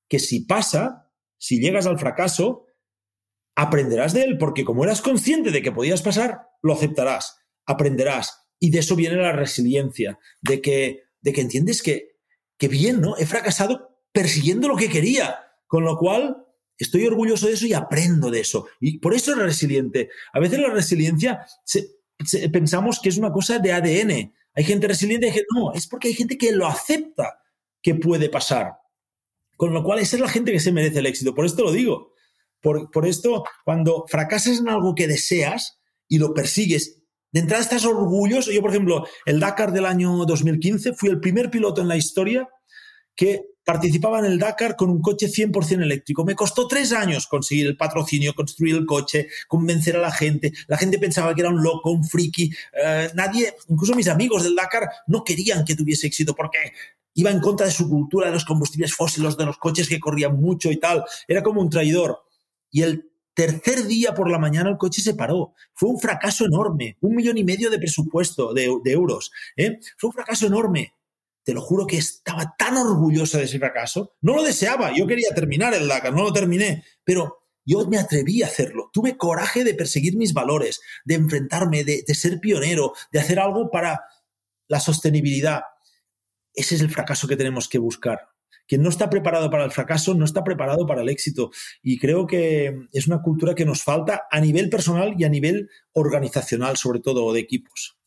[0.06, 2.66] que si pasa, si llegas al fracaso,
[3.56, 8.50] aprenderás de él, porque como eras consciente de que podías pasar, lo aceptarás, aprenderás.
[8.60, 12.18] Y de eso viene la resiliencia, de que, de que entiendes que,
[12.58, 13.16] que bien, ¿no?
[13.16, 16.44] He fracasado persiguiendo lo que quería, con lo cual
[16.76, 18.66] estoy orgulloso de eso y aprendo de eso.
[18.78, 20.10] Y por eso es resiliente.
[20.34, 21.46] A veces la resiliencia
[22.52, 26.08] pensamos que es una cosa de ADN, hay gente resiliente y que no, es porque
[26.08, 27.38] hay gente que lo acepta
[27.80, 28.72] que puede pasar.
[29.56, 31.32] Con lo cual, esa es la gente que se merece el éxito.
[31.32, 32.12] Por esto lo digo.
[32.60, 37.84] Por, por esto, cuando fracasas en algo que deseas y lo persigues, de entrada estás
[37.84, 38.50] orgulloso.
[38.50, 42.48] Yo, por ejemplo, el Dakar del año 2015, fui el primer piloto en la historia
[43.14, 46.24] que participaba en el Dakar con un coche 100% eléctrico.
[46.24, 50.54] Me costó tres años conseguir el patrocinio, construir el coche, convencer a la gente.
[50.68, 52.50] La gente pensaba que era un loco, un friki.
[52.72, 56.72] Eh, nadie, incluso mis amigos del Dakar, no querían que tuviese éxito porque
[57.12, 60.40] iba en contra de su cultura de los combustibles fósiles, de los coches que corrían
[60.40, 61.04] mucho y tal.
[61.26, 62.22] Era como un traidor.
[62.70, 65.52] Y el tercer día por la mañana el coche se paró.
[65.74, 66.96] Fue un fracaso enorme.
[67.02, 69.30] Un millón y medio de presupuesto de, euros.
[69.58, 69.78] ¿eh?
[69.98, 70.94] Fue un fracaso enorme
[71.48, 74.12] te lo juro que estaba tan orgullosa de ese fracaso.
[74.20, 78.42] No lo deseaba, yo quería terminar el Dakar, no lo terminé, pero yo me atreví
[78.42, 78.90] a hacerlo.
[78.92, 83.98] Tuve coraje de perseguir mis valores, de enfrentarme, de, ser pionero, de hacer algo para
[84.68, 85.62] la sostenibilidad.
[86.52, 88.28] Ese es el fracaso que tenemos que buscar.
[88.66, 91.50] Quien no está preparado para el fracaso no está preparado para el éxito.
[91.82, 95.70] Y creo que es una cultura que nos falta a nivel personal y a nivel
[95.92, 97.97] organizacional, sobre todo, o de equipos.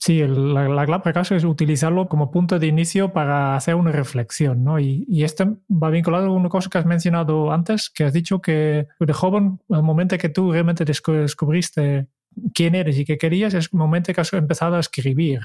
[0.00, 4.62] Sí, la, la, clave caso es utilizarlo como punto de inicio para hacer una reflexión,
[4.62, 4.78] ¿no?
[4.78, 8.40] Y, y, esto va vinculado a una cosa que has mencionado antes, que has dicho
[8.40, 12.06] que de joven, el momento que tú realmente descubriste
[12.54, 15.40] quién eres y qué querías, es el momento que has empezado a escribir.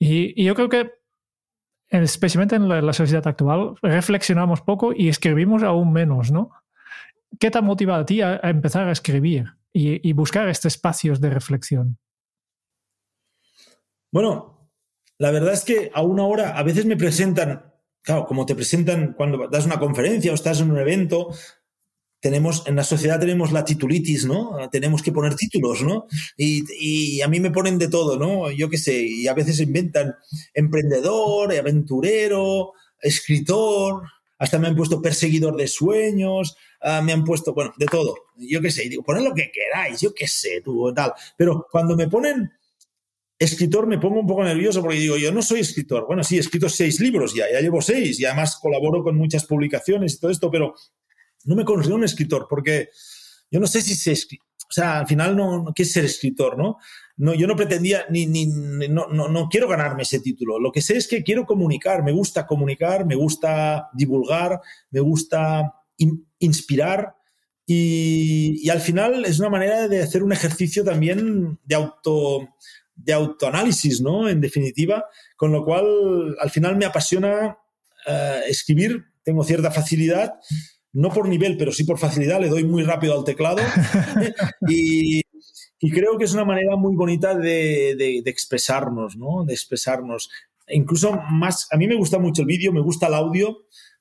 [0.00, 0.90] Y, y yo creo que,
[1.88, 6.50] especialmente en la, sociedad actual, reflexionamos poco y escribimos aún menos, ¿no?
[7.38, 10.74] ¿Qué te ha motivado a ti a, a empezar a escribir y, y buscar estos
[10.74, 11.98] espacios de reflexión?
[14.10, 14.70] Bueno,
[15.18, 19.14] la verdad es que a una hora a veces me presentan, claro, como te presentan
[19.14, 21.34] cuando das una conferencia o estás en un evento,
[22.20, 24.56] tenemos, en la sociedad tenemos la titulitis, ¿no?
[24.70, 26.06] Tenemos que poner títulos, ¿no?
[26.36, 28.50] Y, a mí me ponen de todo, ¿no?
[28.50, 30.14] Yo qué sé, y a veces inventan
[30.54, 34.02] emprendedor, aventurero, escritor,
[34.38, 38.60] hasta me han puesto perseguidor de sueños, ah, me han puesto, bueno, de todo, yo
[38.60, 41.12] qué sé, y digo, poned lo que queráis, yo qué sé, tú, tal.
[41.36, 42.50] Pero cuando me ponen
[43.38, 46.06] escritor me pongo un poco nervioso porque digo, yo no soy escritor.
[46.06, 49.44] Bueno, sí, he escrito seis libros ya, ya llevo seis y además colaboro con muchas
[49.44, 50.74] publicaciones y todo esto, pero
[51.44, 52.88] no me considero un escritor porque
[53.50, 54.14] yo no sé si se
[54.68, 56.76] o sea, al final no, ¿qué es ser escritor, no?
[57.16, 60.58] No, yo no pretendía ni, ni no, no, no, quiero ganarme ese título.
[60.60, 65.72] Lo que sé es que quiero comunicar, me gusta comunicar, me gusta divulgar, me gusta
[66.38, 67.14] inspirar
[67.66, 72.48] y, y, al final es una manera de hacer un ejercicio también de auto
[72.98, 74.28] de autoanálisis, ¿no?
[74.28, 75.04] En definitiva,
[75.36, 77.58] con lo cual al final me apasiona
[78.06, 80.34] uh, escribir, tengo cierta facilidad,
[80.92, 83.62] no por nivel, pero sí por facilidad, le doy muy rápido al teclado
[84.68, 85.20] y,
[85.78, 89.44] y, creo que es una manera muy bonita de, de, de, expresarnos, ¿no?
[89.44, 90.28] De expresarnos.
[90.68, 93.58] Incluso más, a mí me gusta mucho el vídeo, me gusta el audio,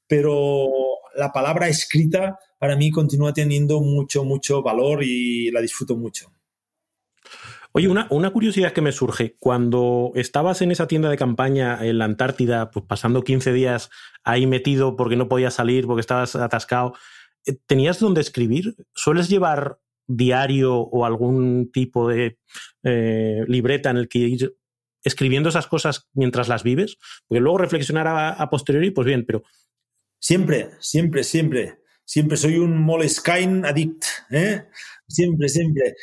[0.07, 0.67] pero
[1.15, 6.31] la palabra escrita para mí continúa teniendo mucho, mucho valor y la disfruto mucho.
[7.77, 9.35] Oye, una, una, curiosidad que me surge.
[9.37, 13.91] Cuando estabas en esa tienda de campaña en la Antártida, pues pasando 15 días
[14.23, 16.95] ahí metido porque no podías salir, porque estabas atascado,
[17.45, 18.73] eh, ¿tenías dónde escribir?
[18.95, 22.39] ¿Sueles llevar diario o algún tipo de
[22.81, 24.55] eh, libreta en el que ir
[25.03, 26.97] escribiendo esas cosas mientras las vives?
[27.27, 29.43] Porque luego reflexionar a, a posteriori, pues bien, pero...
[30.19, 31.77] Siempre, siempre, siempre.
[32.03, 34.03] Siempre soy un Moleskine addict.
[34.31, 34.63] ¿eh?
[35.07, 35.93] Siempre, siempre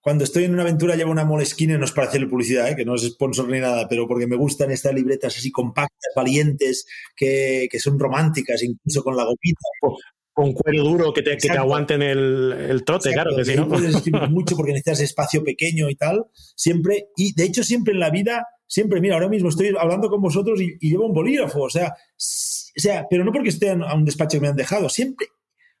[0.00, 2.76] cuando estoy en una aventura llevo una Moleskine, no es para hacerle publicidad, ¿eh?
[2.76, 6.86] que no es sponsor ni nada, pero porque me gustan estas libretas así compactas, valientes,
[7.16, 9.98] que, que son románticas, incluso con la gomita.
[10.32, 13.44] Con cuero duro que te, que te aguanten el, el trote, Exacto, claro.
[13.44, 13.68] Que, si no.
[13.68, 16.26] puedes escribir mucho porque necesitas espacio pequeño y tal.
[16.54, 20.22] Siempre, y de hecho, siempre en la vida, siempre, mira, ahora mismo estoy hablando con
[20.22, 23.94] vosotros y, y llevo un bolígrafo, o sea, o sea, pero no porque esté a
[23.94, 25.26] un despacho que me han dejado, siempre.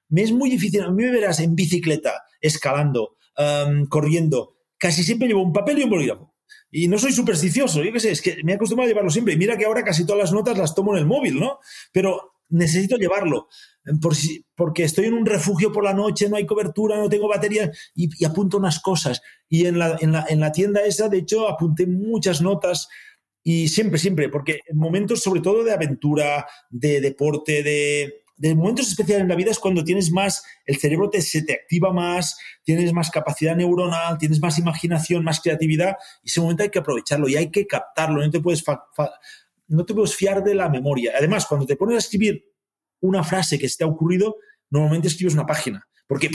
[0.08, 3.17] Me es muy difícil, a mí me verás en bicicleta, escalando,
[3.88, 6.34] corriendo, casi siempre llevo un papel y un bolígrafo.
[6.70, 9.34] Y no soy supersticioso, yo qué sé, es que me he acostumbrado a llevarlo siempre.
[9.34, 11.58] Y mira que ahora casi todas las notas las tomo en el móvil, ¿no?
[11.92, 13.48] Pero necesito llevarlo,
[14.00, 17.28] por si, porque estoy en un refugio por la noche, no hay cobertura, no tengo
[17.28, 19.22] batería y, y apunto unas cosas.
[19.48, 22.88] Y en la, en, la, en la tienda esa, de hecho, apunté muchas notas
[23.42, 28.88] y siempre, siempre, porque en momentos sobre todo de aventura, de deporte, de, de momentos
[28.88, 32.38] especiales en la vida es cuando tienes más, el cerebro te, se te activa más,
[32.62, 37.28] tienes más capacidad neuronal, tienes más imaginación, más creatividad, y ese momento hay que aprovecharlo
[37.28, 38.64] y hay que captarlo, no te puedes,
[39.66, 41.12] no te puedes fiar de la memoria.
[41.18, 42.44] Además, cuando te pones a escribir
[43.00, 44.36] una frase que se te ha ocurrido,
[44.70, 46.30] normalmente escribes una página porque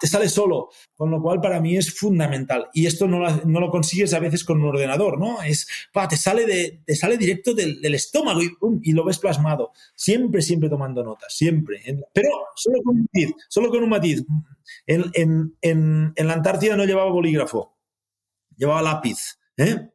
[0.00, 2.68] te sale solo, con lo cual para mí es fundamental.
[2.74, 5.42] Y esto no, no lo consigues a veces con un ordenador, ¿no?
[5.42, 8.50] Es, pa, te, sale de, te sale directo del, del estómago y,
[8.82, 9.72] y, lo ves plasmado.
[9.94, 11.82] Siempre, siempre tomando notas, siempre.
[12.12, 14.22] Pero solo con un matiz, solo con un matiz.
[14.86, 17.74] En, en, en, en la Antártida no llevaba bolígrafo,
[18.54, 19.88] llevaba lápiz, ¿eh?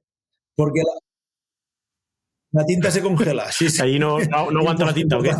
[0.55, 3.51] Porque la, la tinta se congela.
[3.51, 3.81] Sí, sí.
[3.83, 5.31] Ahí no, no, no aguanta la tinta, ¿o qué?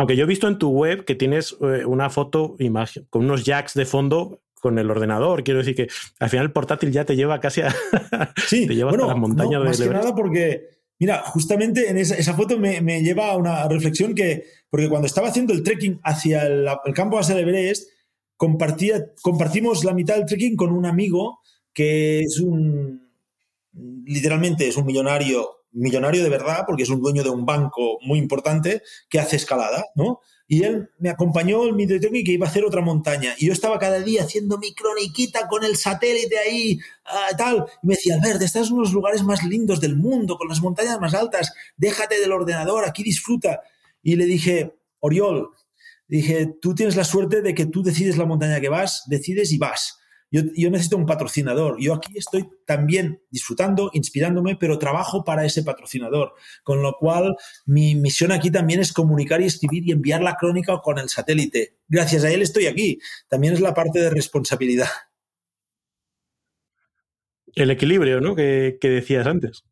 [0.00, 3.44] Aunque yo he visto en tu web que tienes eh, una foto imagen, con unos
[3.44, 5.44] jacks de fondo con el ordenador.
[5.44, 7.74] Quiero decir que al final el portátil ya te lleva casi a,
[8.46, 11.90] sí, te lleva bueno, hasta las montañas no, de más que nada porque, mira, justamente
[11.90, 15.52] en esa, esa foto me, me, lleva a una reflexión que, porque cuando estaba haciendo
[15.52, 17.90] el trekking hacia el, el campo base del Everest,
[18.36, 21.40] compartía, compartimos la mitad del trekking con un amigo
[21.74, 23.10] que es un,
[24.04, 28.18] literalmente es un millonario millonario de verdad, porque es un dueño de un banco muy
[28.18, 30.20] importante que hace escalada, ¿no?
[30.52, 33.36] Y él me acompañó en mi trekking que iba a hacer otra montaña.
[33.38, 37.66] Y yo estaba cada día haciendo mi croniquita con el satélite ahí, uh, tal.
[37.84, 41.00] Y me decía, Albert, estás en unos lugares más lindos del mundo, con las montañas
[41.00, 41.52] más altas.
[41.76, 43.60] Déjate del ordenador, aquí disfruta.
[44.02, 45.50] Y le dije, Oriol,
[46.08, 49.58] dije, tú tienes la suerte de que tú decides la montaña que vas, decides y
[49.58, 49.99] vas.
[50.30, 51.76] Yo, necesito un patrocinador.
[51.80, 56.34] Yo aquí estoy también disfrutando, inspirándome, pero trabajo para ese patrocinador.
[56.62, 60.80] Con lo cual, mi misión aquí también es comunicar y escribir y enviar la crónica
[60.80, 61.78] con el satélite.
[61.88, 63.00] Gracias a él estoy aquí.
[63.28, 64.88] También es la parte de responsabilidad.
[67.54, 68.36] El equilibrio, ¿no?
[68.36, 69.64] Que, que decías antes.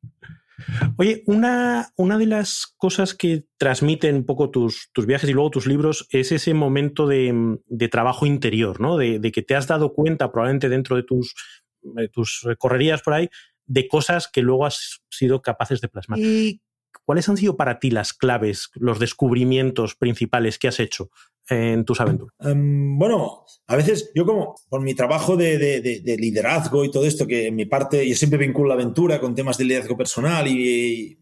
[0.97, 5.51] Oye, una, una, de las cosas que transmiten un poco tus, tus, viajes y luego
[5.51, 8.97] tus libros es ese momento de, de trabajo interior, ¿no?
[8.97, 11.35] De, que te has dado cuenta, probablemente dentro de tus,
[11.83, 13.29] de tus correrías por ahí,
[13.66, 16.18] de cosas que luego has sido capaces de plasmar.
[16.18, 16.61] ¿Y
[17.05, 21.11] cuáles han sido para ti las claves, los descubrimientos principales que has hecho
[21.48, 22.35] en tus aventuras?
[22.40, 26.90] Um, bueno, a veces yo como por mi trabajo de, de, de, de, liderazgo y
[26.90, 29.96] todo esto, que en mi parte yo siempre vinculo la aventura con temas de liderazgo
[29.96, 31.18] personal y, y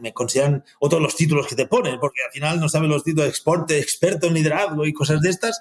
[0.00, 3.26] me, consideran otros los títulos que te ponen, porque al final no sabes los títulos
[3.26, 5.60] de exporte, experto en liderazgo y cosas de estas,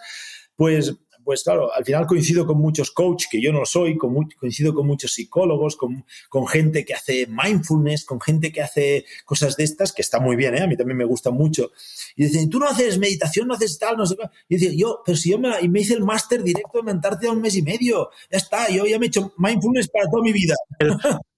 [0.55, 4.87] pues pues claro, al final coincido con muchos coaches, que yo no soy, coincido con
[4.87, 9.93] muchos psicólogos, con, con, gente que hace mindfulness, con gente que hace cosas de estas,
[9.93, 10.61] que está muy bien, ¿eh?
[10.61, 11.71] a mí también me gusta mucho.
[12.15, 14.23] Y dicen, tú no haces meditación, no haces tal, no sé qué.
[14.49, 17.27] Y dice, yo, pero si yo me, y me hice el máster directo de mentarte
[17.27, 20.23] a un mes y medio, ya está, yo ya me he hecho mindfulness para toda
[20.23, 20.55] mi vida.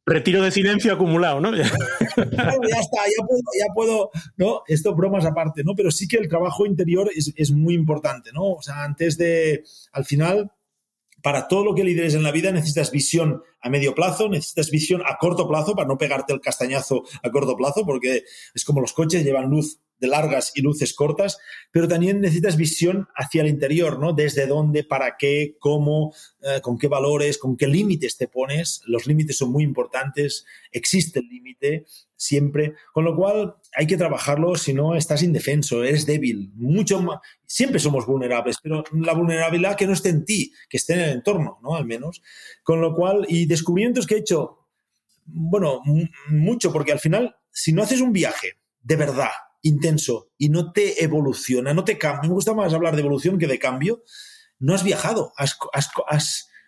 [0.06, 1.56] Retiro de silencio acumulado, ¿no?
[1.56, 1.78] ya está,
[2.18, 4.64] ya puedo, ya puedo, ¿no?
[4.68, 5.76] Esto bromas aparte, ¿no?
[5.76, 8.52] Pero sí que el trabajo interior es, es muy importante, ¿no?
[8.54, 10.52] O sea, antes de, al final,
[11.22, 15.02] para todo lo que lideres en la vida necesitas visión a medio plazo, necesitas visión
[15.06, 18.92] a corto plazo para no pegarte el castañazo a corto plazo, porque es como los
[18.92, 21.40] coches llevan luz de largas y luces cortas,
[21.72, 24.12] pero también necesitas visión hacia el interior, ¿no?
[24.12, 28.82] Desde dónde, para qué, cómo, eh, con qué valores, con qué límites te pones.
[28.86, 31.86] Los límites son muy importantes, existe el límite
[32.18, 37.20] siempre, con lo cual hay que trabajarlo, si no estás indefenso, eres débil, mucho más,
[37.46, 41.10] siempre somos vulnerables, pero la vulnerabilidad que no esté en ti, que esté en el
[41.12, 41.76] entorno, ¿no?
[41.76, 42.22] Al menos.
[42.62, 44.68] Con lo cual, y descubrimientos que he hecho,
[45.26, 45.82] bueno,
[46.28, 49.32] mucho, porque al final, si no haces un viaje de verdad,
[49.64, 52.30] intenso y no te evoluciona, no te cambia.
[52.30, 54.04] Me gusta más hablar de evolución que de cambio.
[54.60, 55.58] No has viajado, has,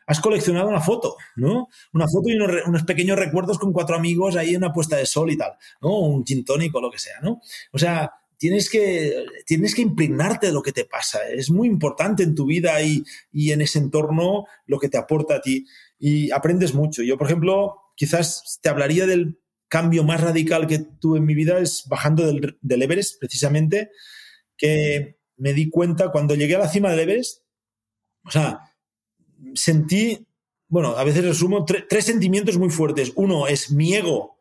[0.08, 1.68] has, coleccionado una foto, ¿no?
[1.94, 5.32] Una foto y unos, pequeños recuerdos con cuatro amigos ahí en una puesta de sol
[5.32, 6.00] y tal, ¿no?
[6.00, 7.42] Un gin o lo que sea, ¿no?
[7.72, 11.20] O sea, tienes que, tienes que impregnarte de lo que te pasa.
[11.30, 15.36] Es muy importante en tu vida y, y en ese entorno lo que te aporta
[15.36, 15.66] a ti.
[16.00, 17.04] Y aprendes mucho.
[17.04, 19.40] Yo, por ejemplo, quizás te hablaría del
[19.76, 23.90] cambio más radical que tuve en mi vida es bajando del, Everest, precisamente,
[24.56, 27.42] que me di cuenta cuando llegué a la cima del Everest,
[28.24, 28.62] o sea,
[29.54, 30.26] sentí,
[30.70, 33.12] bueno, a veces resumo tres sentimientos muy fuertes.
[33.16, 34.36] Uno es mi ego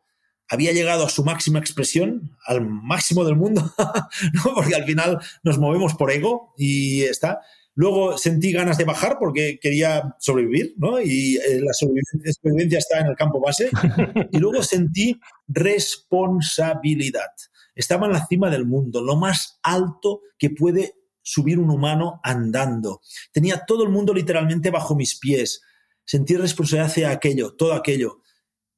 [0.47, 3.61] había llegado a su máxima expresión, al máximo del mundo,
[4.33, 4.53] ¿no?
[4.53, 7.41] porque al final nos movemos por ego y está.
[7.77, 11.01] Luego sentí ganas de bajar porque quería sobrevivir, ¿no?
[11.01, 13.69] Y eh, la sobrevivencia está en el campo base.
[14.31, 17.31] Y luego sentí responsabilidad.
[17.75, 23.01] Estaba en la cima del mundo, lo más alto que puede subir un humano andando.
[23.33, 25.61] Tenía todo el mundo literalmente bajo mis pies.
[26.05, 28.21] Sentí responsabilidad hacia aquello, todo aquello.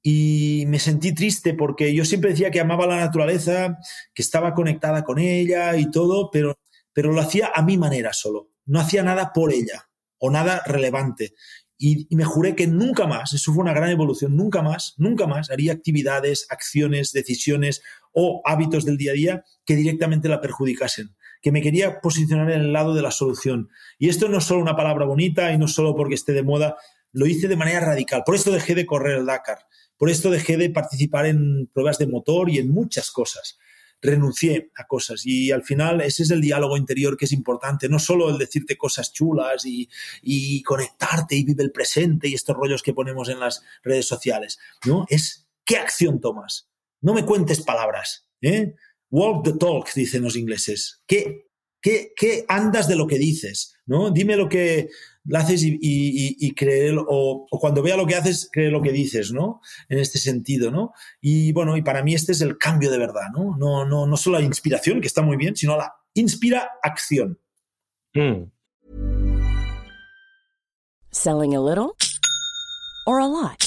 [0.01, 3.77] Y me sentí triste porque yo siempre decía que amaba la naturaleza,
[4.13, 6.57] que estaba conectada con ella y todo, pero,
[6.93, 11.34] pero lo hacía a mi manera solo no hacía nada por ella o nada relevante.
[11.80, 15.51] Y, me juré que nunca más, eso fue una gran evolución, nunca más, nunca más
[15.51, 17.82] haría actividades, acciones, decisiones
[18.13, 22.62] o hábitos del día a día que directamente la perjudicasen, que me quería posicionar en
[22.62, 23.69] el lado de la solución.
[23.99, 26.77] Y esto no es solo una palabra bonita y no solo porque esté de moda,
[27.12, 28.23] lo hice de manera radical.
[28.25, 29.60] Por esto dejé de correr el Dakar,
[29.97, 33.60] por esto dejé de participar en pruebas de motor y en muchas cosas
[34.01, 37.99] renuncié a cosas y al final ese es el diálogo interior que es importante, no
[37.99, 39.89] solo el decirte cosas chulas y,
[40.63, 45.05] conectarte y vive el presente y estos rollos que ponemos en las redes sociales, ¿no?
[45.10, 46.69] Es qué acción tomas.
[47.01, 48.75] No me cuentes palabras, ¿eh?
[49.10, 51.01] Walk the talk, dicen los ingleses.
[51.07, 51.47] ¿Qué,
[51.81, 53.77] qué, qué andas de lo que dices?
[53.88, 54.12] ¿no?
[54.12, 54.89] Dime lo que,
[55.27, 59.31] lo haces y, y, creer, o, cuando vea lo que haces, cree lo que dices,
[59.31, 59.61] ¿no?
[59.89, 60.93] En este sentido, ¿no?
[61.21, 63.55] Y bueno, y para mí este es el cambio de verdad, ¿no?
[63.57, 67.39] No, no, no solo la inspiración, que está muy bien, sino la inspira acción.
[68.13, 68.49] Mm.
[71.11, 71.95] Selling a little
[73.05, 73.66] or a lot?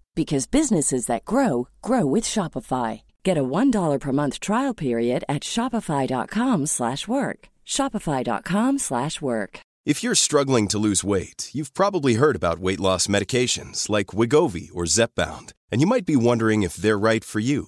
[0.21, 3.01] because businesses that grow grow with Shopify.
[3.23, 7.39] Get a $1 per month trial period at shopify.com/work.
[7.77, 9.53] shopify.com/work.
[9.83, 14.69] If you're struggling to lose weight, you've probably heard about weight loss medications like Wigovi
[14.75, 17.61] or Zepbound, and you might be wondering if they're right for you.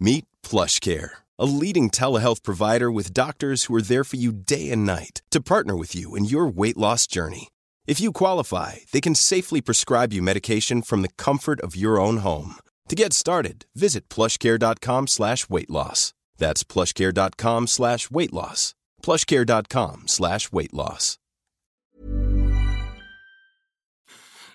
[0.00, 4.84] Meet PlushCare, a leading telehealth provider with doctors who are there for you day and
[4.84, 7.50] night to partner with you in your weight loss journey.
[7.86, 12.18] If you qualify, they can safely prescribe you medication from the comfort of your own
[12.18, 12.56] home.
[12.88, 16.12] To get started, visit plushcare.com slash weight loss.
[16.36, 18.74] That's plushcare.com slash weight loss.
[19.02, 21.16] Plushcare.com slash weight loss.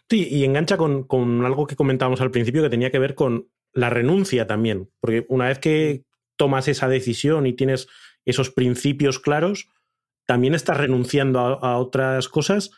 [0.07, 3.49] Sí, y engancha con, con algo que comentábamos al principio que tenía que ver con
[3.73, 4.91] la renuncia también.
[4.99, 6.03] Porque una vez que
[6.37, 7.87] tomas esa decisión y tienes
[8.23, 9.67] esos principios claros,
[10.27, 12.69] también estás renunciando a, a otras cosas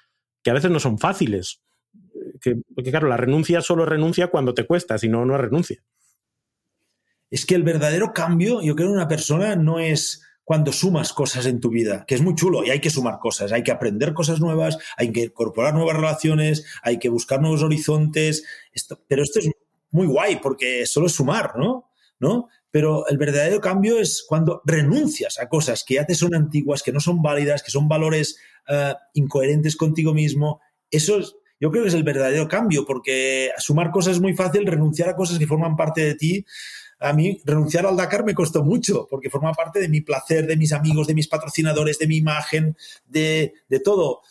[0.47, 1.59] que a veces no son fáciles.
[2.73, 5.83] porque claro, la renuncia solo renuncia cuando te cuesta, si no, no renuncia.
[7.29, 11.47] Es que el verdadero cambio, yo creo, en una persona no es cuando sumas cosas
[11.47, 14.13] en tu vida, que es muy chulo y hay que sumar cosas, hay que aprender
[14.13, 18.45] cosas nuevas, hay que incorporar nuevas relaciones, hay que buscar nuevos horizontes,
[19.09, 19.51] pero esto es
[19.91, 21.91] muy guay porque solo es sumar, ¿no?
[22.19, 22.47] ¿No?
[22.72, 26.91] Pero el verdadero cambio es cuando renuncias a cosas que ya te son antiguas, que
[26.91, 28.38] no son válidas, que son valores
[28.68, 30.59] eh, incoherentes contigo mismo.
[30.91, 34.65] Eso es, yo creo que es el verdadero cambio, porque sumar cosas es muy fácil,
[34.65, 36.45] renunciar a cosas que forman parte de ti
[36.99, 40.57] a mí renunciar al Dakar me costó mucho, porque forma parte de mi placer, de
[40.57, 43.53] mis amigos, de mis patrocinadores, de mi imagen, de,
[43.84, 44.22] todo.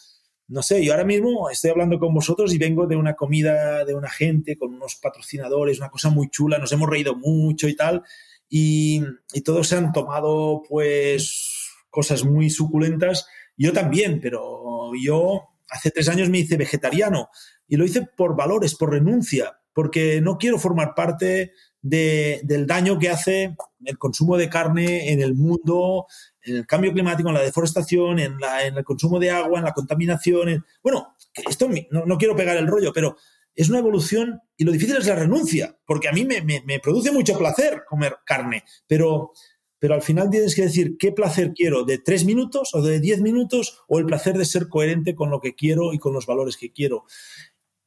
[0.49, 3.95] No sé, yo ahora mismo estoy hablando con vosotros y vengo de una comida de
[3.95, 8.03] una gente, con unos patrocinadores, una cosa muy chula, nos hemos reído mucho y tal,
[8.49, 13.27] y, y todos se han tomado pues cosas muy suculentas.
[13.57, 17.29] Yo también, pero yo hace tres años me hice vegetariano
[17.67, 21.53] y lo hice por valores, por renuncia, porque no quiero formar parte
[21.89, 26.07] del daño que hace el consumo de carne en el mundo,
[26.43, 28.39] en el cambio climático, en la deforestación, en,
[28.77, 30.65] el consumo de agua, en la contaminación.
[30.83, 31.15] Bueno,
[31.49, 33.17] esto no, quiero pegar el rollo, pero
[33.55, 37.39] es una evolución y lo difícil es la renuncia, porque a mí me, produce mucho
[37.39, 39.33] placer comer carne, pero,
[39.79, 43.21] pero al final tienes que decir qué placer quiero, de tres minutos o de diez
[43.21, 46.57] minutos, o el placer de ser coherente con lo que quiero y con los valores
[46.57, 47.05] que quiero.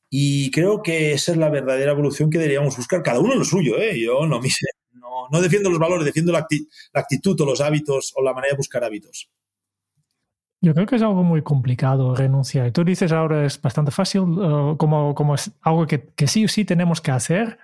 [0.09, 3.77] Y creo que esa es la verdadera evolución que deberíamos buscar, cada uno lo suyo.
[3.77, 3.99] ¿eh?
[3.99, 4.39] Yo no,
[4.93, 6.47] no, no defiendo los valores, defiendo la,
[6.93, 9.29] actitud o los hábitos o la manera de buscar hábitos.
[10.61, 12.67] Yo creo que es algo muy complicado renunciar.
[12.67, 16.43] Y tú dices ahora es bastante fácil, eh, como, como es algo que, que, sí
[16.45, 17.59] o sí tenemos que hacer.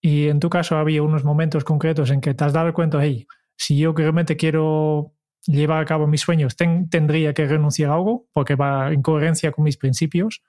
[0.00, 3.26] Y en tu caso había unos momentos concretos en que te has dado cuenta, hey,
[3.56, 5.12] si yo realmente quiero
[5.46, 9.64] llevar a cabo mis sueños, tendría que renunciar a algo porque va en coherencia con
[9.64, 10.42] mis principios.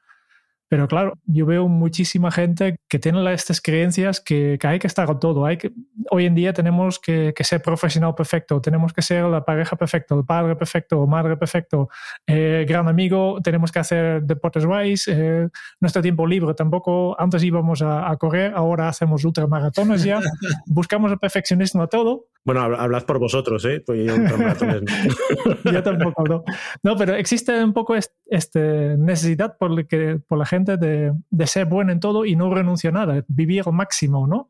[0.71, 5.19] Pero claro, yo veo muchísima gente que tiene estas creencias que, hay que estar a
[5.19, 5.45] todo.
[5.45, 5.73] Hay que,
[6.09, 10.23] hoy en día tenemos que, ser profesional perfecto, tenemos que ser la pareja perfecta, el
[10.23, 11.89] padre perfecto, madre perfecto,
[12.25, 15.49] eh, gran amigo, tenemos que hacer deportes guays, eh,
[15.81, 17.19] nuestro tiempo libre tampoco.
[17.19, 20.21] Antes íbamos a, correr, ahora hacemos ultramaratones ya.
[20.67, 22.27] Buscamos el perfeccionismo a todo.
[22.43, 23.83] Bueno, hablad por vosotros, ¿eh?
[23.85, 24.15] Pues yo,
[25.71, 26.43] yo tampoco, no.
[26.81, 28.59] No, pero existe un poco esta
[28.97, 31.13] necesidad por, que, por la gente de,
[31.45, 34.49] ser bueno en todo y no renunciar a nada, vivir al máximo, ¿no?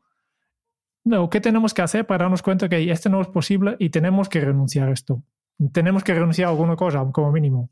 [1.04, 4.28] No, ¿qué tenemos que hacer para darnos cuenta que esto no es posible y tenemos
[4.28, 5.22] que renunciar a esto?
[5.72, 7.70] Tenemos que renunciar a alguna cosa, como mínimo.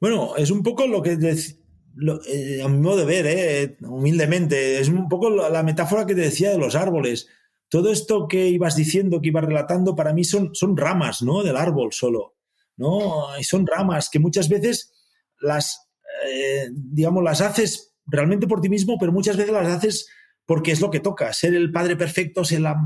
[0.00, 4.88] Bueno, es un poco lo que, eh, a mi modo de ver, eh, humildemente, es
[4.88, 7.28] un poco la, metáfora que te decía de los árboles.
[7.74, 11.42] Todo esto que ibas diciendo, que ibas relatando, para mí son, son ramas, ¿no?
[11.42, 12.36] Del árbol solo,
[12.76, 13.36] ¿no?
[13.36, 14.92] Y son ramas que muchas veces
[15.40, 15.88] las
[16.24, 20.08] eh, digamos, las haces realmente por ti mismo, pero muchas veces las haces
[20.46, 22.76] porque es lo que toca, ser el padre perfecto, ser la,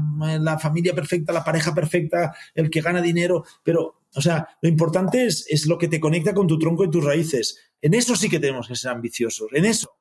[0.58, 5.44] familia perfecta, la pareja perfecta, el que gana dinero, pero, o sea, lo importante es,
[5.50, 7.58] es lo que te conecta con tu tronco y tus raíces.
[7.82, 9.98] En eso sí que tenemos que ser ambiciosos, en eso.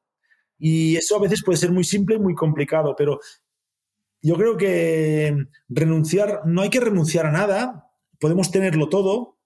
[0.57, 3.19] Y eso a veces puede ser muy simple y muy complicado, pero
[4.21, 9.37] yo creo que renunciar, no hay que renunciar a nada, podemos tenerlo todo,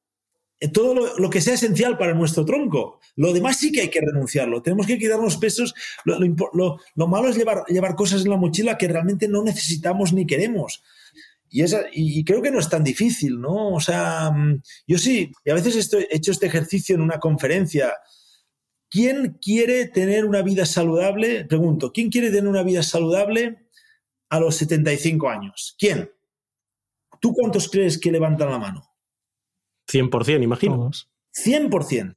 [0.59, 2.99] eh, todo lo, que sea esencial para nuestro tronco.
[3.15, 4.61] Lo demás sí que hay que renunciarlo.
[4.61, 5.73] Tenemos que quitarnos pesos.
[6.05, 10.83] Lo, malo es llevar, llevar cosas en la mochila que realmente no necesitamos ni queremos.
[11.49, 13.73] Y, esa, y creo que no es tan difícil, ¿no?
[13.73, 17.19] O sea, mm, yo sí, y a veces estoy, he hecho este ejercicio en una
[17.19, 17.93] conferencia.
[18.89, 21.45] ¿Quién quiere tener una vida saludable?
[21.45, 23.67] Pregunto, ¿quién quiere tener una vida saludable
[24.31, 25.75] a los 75 años?
[25.77, 26.09] ¿Quién?
[27.19, 28.89] ¿Tú cuántos crees que levantan la mano?
[29.91, 30.89] 100%, imagino.
[31.35, 32.15] 100%.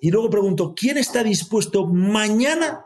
[0.00, 2.84] Y luego pregunto, ¿quién está dispuesto mañana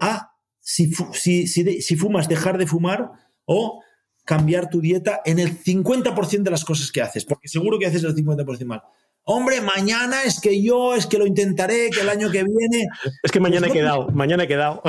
[0.00, 3.10] a, si, si, fumas, dejar de fumar
[3.44, 3.82] o
[4.24, 7.24] cambiar tu dieta en el 50% de las cosas que haces?
[7.24, 8.82] Porque seguro que haces el 50% mal.
[9.24, 12.88] Hombre, mañana es que yo, es que lo intentaré, que el año que viene...
[13.22, 14.80] Es que mañana he pues quedado, mañana he quedado.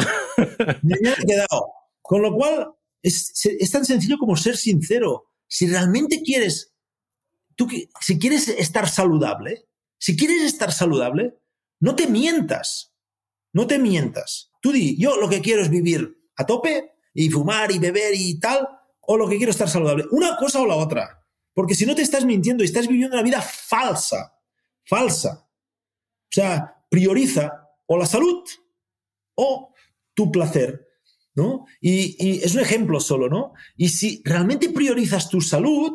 [0.84, 1.79] mañana he quedado.
[2.10, 5.30] Con lo cual, es, tan sencillo como ser sincero.
[5.48, 6.74] Si realmente quieres
[7.56, 7.68] tú
[8.02, 9.68] si quieres estar saludable,
[10.00, 11.38] si quieres estar saludable,
[11.80, 12.96] no te mientas.
[13.54, 14.52] No te mientas.
[14.60, 18.40] Tú di, yo lo que quiero es vivir a tope y fumar y beber y
[18.40, 18.68] tal,
[19.02, 20.06] o lo que quiero es estar saludable.
[20.10, 21.24] Una cosa o la otra.
[21.54, 24.36] Porque si no te estás mintiendo y estás viviendo una vida falsa,
[24.84, 25.48] falsa.
[25.48, 28.44] O sea, prioriza o la salud
[29.36, 29.76] o
[30.16, 30.89] tu placer.
[31.82, 33.54] Y, es un ejemplo solo, ¿no?
[33.76, 35.94] Y si realmente priorizas tu salud,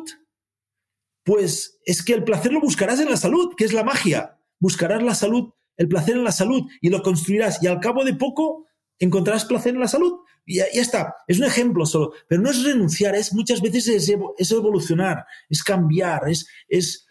[1.23, 4.39] pues es que el placer lo buscarás en la salud, que es la magia.
[4.59, 8.13] Buscarás la salud el placer en la salud y lo construirás y al cabo de
[8.13, 8.65] poco
[8.99, 10.19] encontrarás placer en la salud.
[10.45, 14.51] Y ya, está, es un ejemplo solo, pero no es renunciar, es muchas veces es,
[14.51, 17.07] evolucionar, es cambiar, es, es,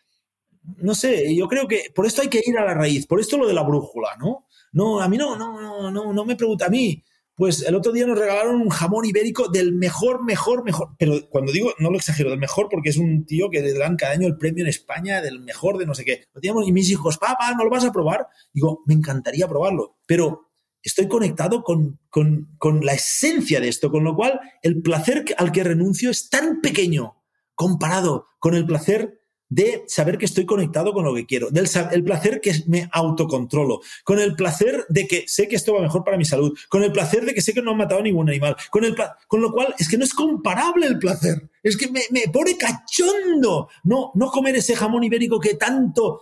[0.76, 3.36] no sé, yo creo que por esto hay que ir a la raíz, por esto
[3.36, 4.46] lo de la brújula, ¿no?
[4.72, 7.02] No, a mí no, no, no, no, no me pregunta a mí,
[7.36, 10.90] pues el otro día nos regalaron un jamón ibérico del mejor, mejor, mejor.
[10.98, 13.96] Pero cuando digo, no lo exagero, del mejor, porque es un tío que le dan
[13.96, 16.24] cada año el premio en España del mejor de no sé qué.
[16.32, 18.28] Lo teníamos y mis hijos, papá, ¿no lo vas a probar?
[18.52, 19.96] Digo, me encantaría probarlo.
[20.06, 25.24] Pero estoy conectado con, con, con la esencia de esto, con lo cual el placer
[25.36, 27.16] al que renuncio es tan pequeño
[27.54, 29.20] comparado con el placer
[29.54, 33.82] de saber que estoy conectado con lo que quiero, del el placer que me autocontrolo,
[34.02, 36.90] con el placer de que sé que esto va mejor para mi salud, con el
[36.90, 38.96] placer de que sé que no han matado a ningún animal, con, el
[39.28, 42.56] con lo cual es que no es comparable el placer, es que me, me pone
[42.56, 46.20] cachondo no, no comer ese jamón ibérico que tanto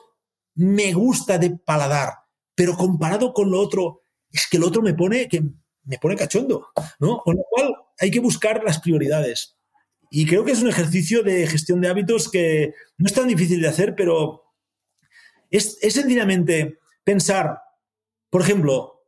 [0.57, 2.11] me gusta de paladar,
[2.55, 5.43] pero comparado con lo otro, es que el otro me pone, que
[5.85, 6.69] me pone cachondo,
[6.99, 7.19] ¿no?
[7.19, 9.57] Con lo cual hay que buscar las prioridades.
[10.15, 13.63] Y creo que es un ejercicio de gestión de hábitos que no es tan difícil
[13.63, 14.43] de hacer, pero
[15.51, 17.59] es, sencillamente pensar,
[18.29, 19.07] por ejemplo,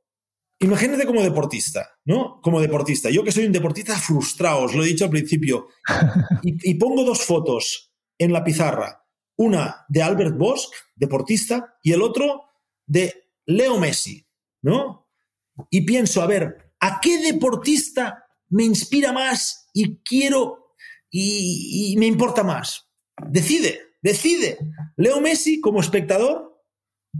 [0.60, 2.40] imagínate como deportista, ¿no?
[2.40, 3.10] Como deportista.
[3.10, 5.68] Yo que soy un deportista frustrado, os lo he dicho al principio,
[6.42, 9.04] y, y pongo dos fotos en la pizarra.
[9.36, 12.44] Una de Albert Bosch, deportista, y el otro
[12.86, 14.26] de Leo Messi,
[14.62, 15.10] ¿no?
[15.68, 20.63] Y pienso, a ver, ¿a qué deportista me inspira más y quiero
[21.16, 22.88] y, me importa más.
[23.28, 24.58] Decide, decide.
[24.96, 26.60] Leo Messi como espectador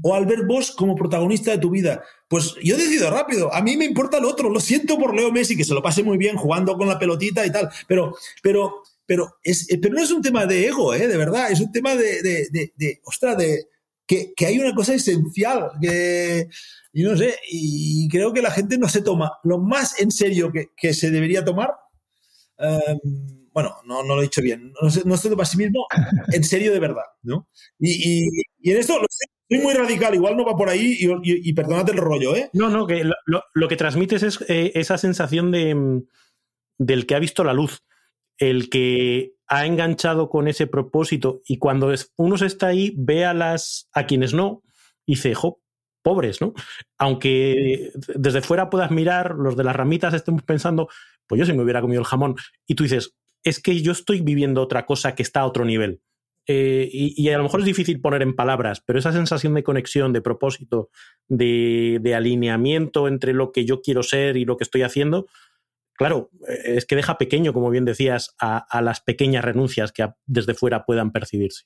[0.03, 2.03] o Albert Bosch como protagonista de tu vida?
[2.28, 3.55] Pues yo decido rápido.
[3.55, 4.51] A mí me importa el otro.
[4.51, 7.47] Lo siento por Leo Messi, que se lo pase muy bien jugando con la pelotita
[7.47, 7.70] y tal.
[7.86, 11.07] Pero, pero, pero, es, eh, pero no es un tema de ego, ¿eh?
[11.07, 11.53] de verdad.
[11.53, 13.68] Es un tema de, de, de, ostras, de
[14.09, 16.49] que, que, hay una cosa esencial que,
[16.92, 20.51] y no sé, y creo que la gente no se toma lo más en serio
[20.51, 21.70] que, que se debería tomar.
[22.59, 24.72] Um, bueno, no, no lo he dicho bien,
[25.05, 25.86] no, estoy para sí mismo
[26.32, 27.48] en serio de verdad, ¿no?
[27.78, 28.26] Y,
[28.64, 28.94] en esto
[29.48, 32.50] soy muy radical, igual no va por ahí y, y, perdonad el rollo, ¿eh?
[32.52, 36.02] No, no, que lo, que transmites es eh, esa sensación de, mm,
[36.78, 37.84] del que ha visto la luz,
[38.38, 43.34] el que ha enganchado con ese propósito y cuando uno se está ahí, ve a,
[43.34, 44.62] las, a quienes no
[45.07, 45.61] y dice, jo,
[46.02, 46.55] pobres, ¿no?
[46.98, 50.88] Aunque desde fuera puedas mirar, los de las ramitas estemos pensando,
[51.26, 52.34] pues yo si me hubiera comido el jamón,
[52.66, 53.14] y tú dices,
[53.45, 56.01] es que yo estoy viviendo otra cosa que está a otro nivel.
[56.47, 60.12] Eh, y, a lo mejor es difícil poner en palabras, pero esa sensación de conexión,
[60.12, 60.90] de propósito,
[61.26, 65.26] de, alineamiento entre lo que yo quiero ser y lo que estoy haciendo,
[65.95, 70.55] claro, eh, es que deja pequeño, como bien decías, a, las pequeñas renuncias que desde
[70.55, 71.64] fuera puedan percibirse.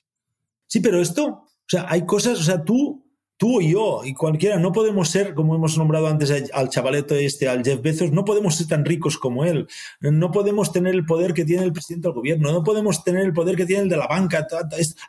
[0.67, 3.08] Sí, pero esto, o sea, hay cosas, o sea, tú
[3.39, 7.47] tú y yo y cualquiera no podemos ser, como hemos nombrado antes al chavaleto este,
[7.47, 9.65] al Jeff Bezos, no podemos ser tan ricos como él.
[10.01, 13.33] No podemos tener el poder que tiene el presidente del gobierno, no podemos tener el
[13.33, 14.45] poder que tiene el de la banca.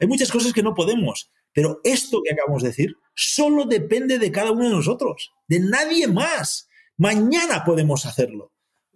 [0.00, 1.30] Hay muchas cosas que no podemos.
[1.52, 6.06] Pero esto que acabamos de decir solo depende de cada uno de nosotros, de nadie
[6.06, 6.68] más.
[6.96, 8.52] Mañana podemos hacerlo.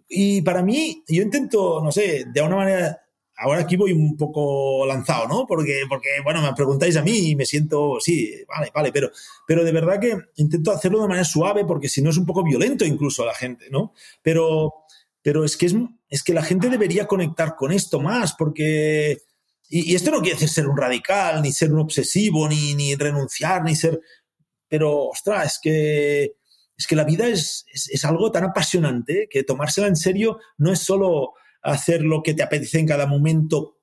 [0.07, 3.04] Y para mí, yo intento, no sé, de alguna manera
[3.37, 5.45] ahora aquí voy un poco lanzado, ¿no?
[5.47, 9.11] Porque, porque, bueno, me preguntáis a mí y me siento, sí, vale, vale, pero,
[9.45, 12.43] pero de verdad que intento hacerlo de manera suave porque si no es un poco
[12.43, 13.93] violento incluso a la gente, ¿no?
[14.21, 14.73] Pero,
[15.21, 15.75] pero es que, es,
[16.09, 19.19] es que la gente debería conectar con esto más porque...
[19.67, 23.63] Y, esto no quiere decir ser un radical, ni ser un obsesivo, ni, ni renunciar,
[23.63, 23.99] ni ser...
[24.67, 26.35] Pero, ostras, es que,
[26.77, 30.71] es que la vida es, es, es algo tan apasionante que tomársela en serio no
[30.71, 31.33] es solo
[31.65, 33.75] hacer lo que te apetece en cada momento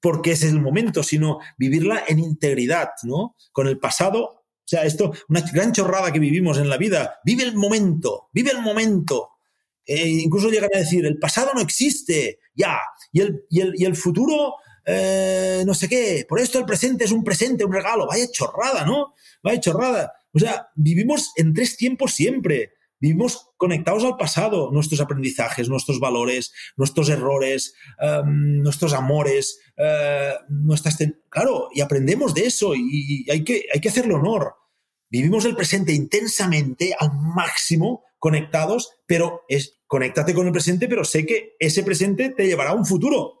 [0.00, 3.36] porque ese es el momento, sino vivirla en integridad, ¿no?
[3.52, 4.24] Con el pasado.
[4.24, 7.18] O sea, esto, una gran chorrada que vivimos en la vida.
[7.24, 9.30] Vive el momento, vive el momento.
[9.84, 12.78] E incluso llegan a decir, el pasado no existe, ya.
[13.12, 16.26] Y el, y el, futuro, eh, no sé qué.
[16.28, 18.06] Por esto el presente es un presente, un regalo.
[18.06, 19.14] Vaya chorrada, ¿no?
[19.42, 20.12] Vaya chorrada.
[20.32, 22.74] O sea, vivimos en tres tiempos siempre.
[23.00, 30.98] Vivimos conectados al pasado, nuestros aprendizajes, nuestros valores, nuestros errores, em, nuestros amores, eh, nuestras...
[31.28, 34.54] Claro, y aprendemos de eso y, hay, que, hay que hacerle honor.
[35.10, 41.24] Vivimos el presente intensamente, al máximo, conectados, pero es, conéctate con el presente, pero sé
[41.24, 43.38] que ese presente te llevará a un futuro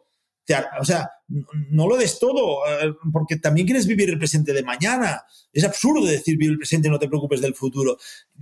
[0.80, 5.24] o sea, no lo des todo, eh, porque también quieres vivir el presente de mañana.
[5.52, 7.98] Es absurdo decir vivir el presente y no te preocupes del futuro.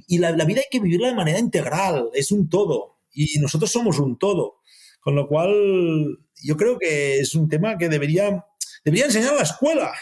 [0.06, 2.98] Y la, vida hay que vivirla de manera integral, es un todo.
[3.12, 4.60] Y nosotros somos un todo.
[5.00, 8.44] Con lo cual, yo creo que es un tema que debería,
[8.84, 9.92] debería enseñar a la escuela.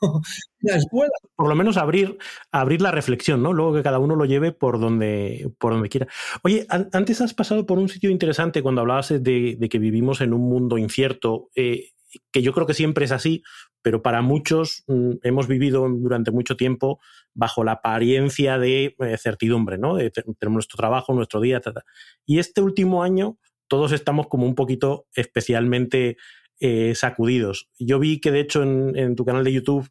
[0.60, 1.12] la escuela.
[1.36, 2.18] Por lo menos abrir,
[2.50, 3.52] abrir la reflexión, ¿no?
[3.52, 6.06] Luego que cada uno lo lleve por donde, por donde quiera.
[6.42, 10.48] Oye, antes has pasado por un sitio interesante cuando hablabas de, que vivimos en un
[10.48, 11.92] mundo incierto, eh,
[12.30, 13.42] que yo creo que siempre es así,
[13.82, 17.00] pero para muchos mm, hemos vivido durante mucho tiempo
[17.34, 19.96] bajo la apariencia de eh, certidumbre, ¿no?
[19.96, 21.78] De, tenemos nuestro trabajo, nuestro día, etc.
[22.26, 23.38] Y este último año
[23.68, 26.18] todos estamos como un poquito especialmente
[26.60, 27.70] eh, sacudidos.
[27.78, 29.88] Yo vi que de hecho en, tu canal de YouTube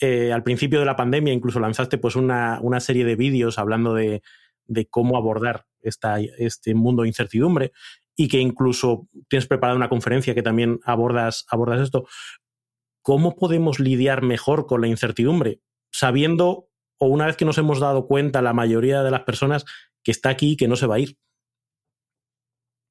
[0.00, 4.22] eh, al principio de la pandemia incluso lanzaste pues una, serie de vídeos hablando de,
[4.90, 7.72] cómo abordar esta, este mundo de incertidumbre
[8.22, 11.44] y que incluso tienes preparada una conferencia que también abordas,
[11.82, 12.06] esto.
[13.02, 15.60] ¿Cómo podemos lidiar mejor con la incertidumbre?
[15.90, 16.68] Sabiendo,
[16.98, 19.64] o una vez que nos hemos dado cuenta, la mayoría de las personas
[20.04, 21.18] que está aquí y que no se va a ir.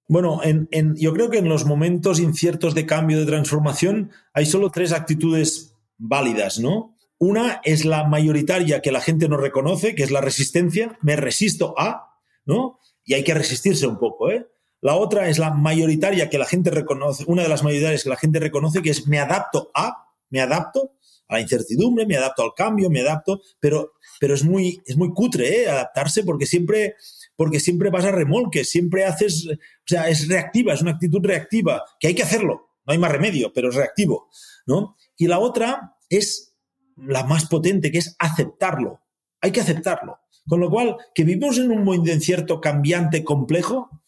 [0.09, 0.67] Bueno, en,
[0.97, 5.77] yo creo que en los momentos inciertos de cambio, de transformación, hay solo tres actitudes
[5.97, 6.97] válidas, ¿no?
[7.19, 10.97] Una es la mayoritaria que la gente no reconoce, que es la resistencia.
[11.01, 12.79] Me resisto a, ¿no?
[13.05, 14.45] Y hay que resistirse un poco, ¿eh?
[14.81, 18.17] La otra es la mayoritaria que la gente reconoce, una de las mayoritarias que la
[18.17, 20.95] gente reconoce, que es me adapto a, me adapto
[21.27, 25.13] a la incertidumbre, me adapto al cambio, me adapto, pero, pero es, muy, es muy
[25.13, 25.69] cutre ¿eh?
[25.69, 26.95] adaptarse porque siempre,
[27.35, 31.83] porque siempre vas a remolque, siempre haces, o sea, es reactiva, es una actitud reactiva,
[31.99, 34.29] que hay que hacerlo, no hay más remedio, pero es reactivo,
[34.65, 34.97] ¿no?
[35.15, 36.55] Y la otra es
[36.97, 38.99] la más potente, que es aceptarlo,
[39.41, 40.17] hay que aceptarlo.
[40.47, 44.00] Con lo cual, que vivimos en un mundo incierto, cambiante, complejo,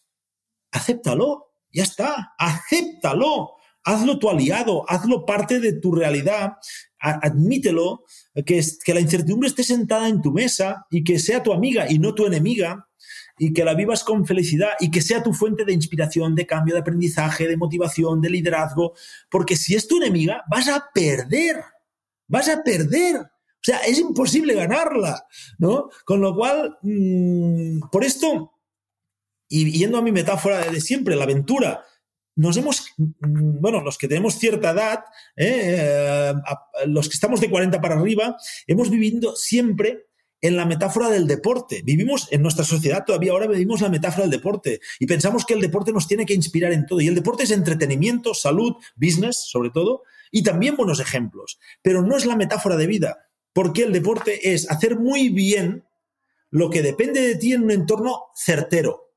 [0.73, 3.53] acéptalo, ya está, acéptalo,
[3.83, 6.53] hazlo tu aliado, hazlo parte de tu realidad,
[6.99, 8.03] admítelo,
[8.45, 11.99] que, que la incertidumbre esté sentada en tu mesa y que sea tu amiga y
[11.99, 12.87] no tu enemiga,
[13.37, 16.75] y que la vivas con felicidad y que sea tu fuente de inspiración, de cambio,
[16.75, 18.93] de aprendizaje, de motivación, de liderazgo,
[19.29, 21.57] porque si es tu enemiga, vas a perder,
[22.27, 23.17] vas a perder.
[23.17, 25.25] O sea, es imposible ganarla,
[25.57, 25.89] ¿no?
[26.05, 28.52] Con lo cual, mm, por esto,
[29.53, 31.85] y yendo a mi metáfora de siempre, la aventura,
[32.35, 35.77] nos hemos, mm, bueno, los que tenemos cierta edad, ¿eh?
[35.77, 36.33] Eh,
[36.87, 38.35] los que estamos de 40 para arriba,
[38.65, 40.07] hemos vivido siempre
[40.41, 41.83] en la metáfora del deporte.
[41.85, 45.61] Vivimos en nuestra sociedad, todavía ahora vivimos la metáfora del deporte y pensamos que el
[45.61, 46.99] deporte nos tiene que inspirar en todo.
[46.99, 50.01] Y el deporte es entretenimiento, salud, business, sobre todo,
[50.31, 51.59] y también buenos ejemplos.
[51.83, 55.85] Pero no es la metáfora de vida, porque el deporte es hacer muy bien
[56.49, 59.12] lo que depende de ti en un entorno certero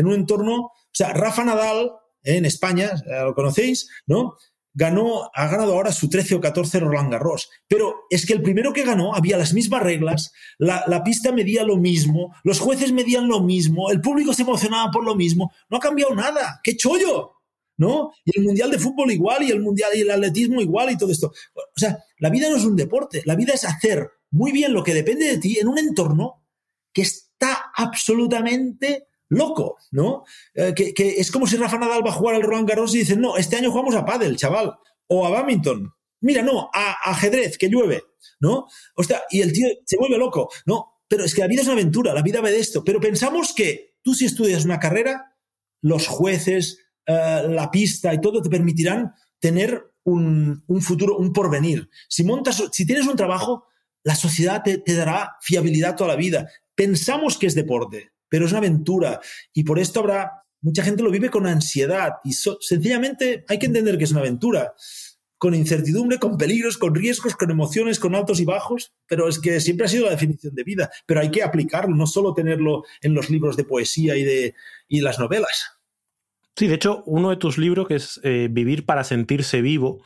[0.00, 1.92] en un entorno, o sea, Rafa Nadal
[2.22, 4.36] en España, lo conocéis, ¿no?
[4.72, 7.50] Ganó, ha ganado ahora su 13 o 14 Roland Garros.
[7.66, 11.64] Pero es que el primero que ganó había las mismas reglas, la, la, pista medía
[11.64, 15.52] lo mismo, los jueces medían lo mismo, el público se emocionaba por lo mismo.
[15.68, 16.60] No ha cambiado nada.
[16.62, 17.32] ¡Qué chollo!
[17.78, 18.12] ¿No?
[18.24, 21.10] Y el Mundial de Fútbol igual, y el Mundial y el atletismo igual, y todo
[21.10, 21.32] esto.
[21.54, 24.84] O sea, la vida no es un deporte, la vida es hacer muy bien lo
[24.84, 26.44] que depende de ti en un entorno
[26.92, 30.24] que está absolutamente loco, ¿no?
[30.54, 33.16] Eh, que, es como si Rafa Nadal va a jugar al Roland Garros y dice,
[33.16, 34.74] no, este año jugamos a pádel, chaval,
[35.06, 35.92] o a badminton.
[36.20, 38.02] Mira, no, a, ajedrez, que llueve,
[38.40, 38.66] ¿no?
[38.96, 41.00] O sea, y el tío se vuelve loco, ¿no?
[41.08, 42.84] Pero es que la vida es una aventura, la vida va de esto.
[42.84, 45.36] Pero pensamos que tú si estudias una carrera,
[45.80, 51.88] los jueces, eh, la pista y todo te permitirán tener un, futuro, un porvenir.
[52.08, 53.66] Si montas, si tienes un trabajo,
[54.02, 56.48] la sociedad te, te dará fiabilidad toda la vida.
[56.74, 59.20] Pensamos que es deporte, pero es una aventura.
[59.52, 60.30] Y por esto habrá,
[60.62, 62.14] mucha gente lo vive con ansiedad.
[62.24, 64.74] Y sencillamente hay que entender que es una aventura,
[65.36, 69.58] con incertidumbre, con peligros, con riesgos, con emociones, con altos y bajos, pero es que
[69.60, 73.14] siempre ha sido la definición de vida, pero hay que aplicarlo, no solo tenerlo en
[73.14, 74.54] los libros de poesía y de
[74.86, 75.80] y las novelas.
[76.56, 80.02] Sí, de hecho, uno de tus libros, que es eh, Vivir para sentirse vivo,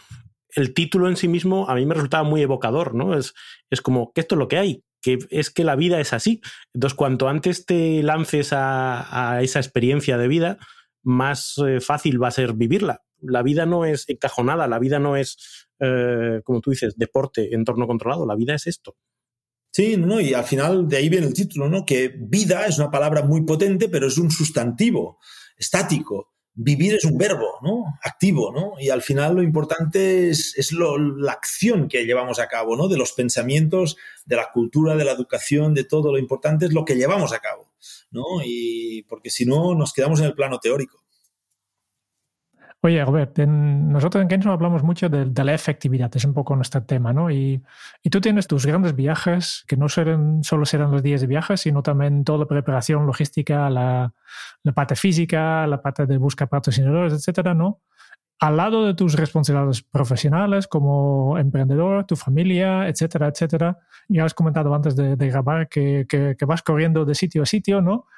[0.51, 3.19] el título en sí mismo a mí me resultaba muy evocador, ¿no?
[3.19, 3.35] Es,
[3.71, 6.41] es como que esto es lo que hay, que es que la vida es así.
[6.73, 10.59] Entonces, cuanto antes te lances a, esa experiencia de vida,
[11.03, 13.03] más eh, fácil va a ser vivirla.
[13.21, 17.87] La vida no es encajonada, la vida no es, eh, como tú dices, deporte, entorno
[17.87, 18.97] controlado, la vida es esto.
[19.71, 21.85] Sí, no, y al final de ahí viene el título, ¿no?
[21.85, 25.19] Que vida es una palabra muy potente, pero es un sustantivo
[25.59, 27.85] estático vivir es un verbo, ¿no?
[28.03, 28.75] Activo, ¿no?
[28.79, 32.89] Y al final lo importante es, la acción que llevamos a cabo, ¿no?
[32.89, 36.13] De los pensamientos, de la cultura, de la educación, de todo.
[36.13, 37.73] Lo importante es lo que llevamos a cabo,
[38.11, 38.25] ¿no?
[38.45, 41.04] Y porque si no, nos quedamos en el plano teórico.
[42.85, 47.15] Oye, Robert, nosotros en Kenzo hablamos mucho de, la efectividad, es un poco nuestro tema,
[47.15, 47.31] ¿no?
[47.31, 47.63] Y,
[48.11, 51.83] tú tienes tus grandes viajes, que no serán, solo serán los días de viaje, sino
[51.83, 54.13] también toda la preparación logística, la,
[54.75, 57.81] parte física, la parte de buscar patrocinadores, etcétera, ¿no?
[58.39, 63.79] al lado de tus responsabilidades profesionales como emprendedor, tu familia, etcétera, etcétera.
[64.09, 68.09] Ya has comentado antes de, grabar que, que, vas corriendo de sitio a sitio, ¿no?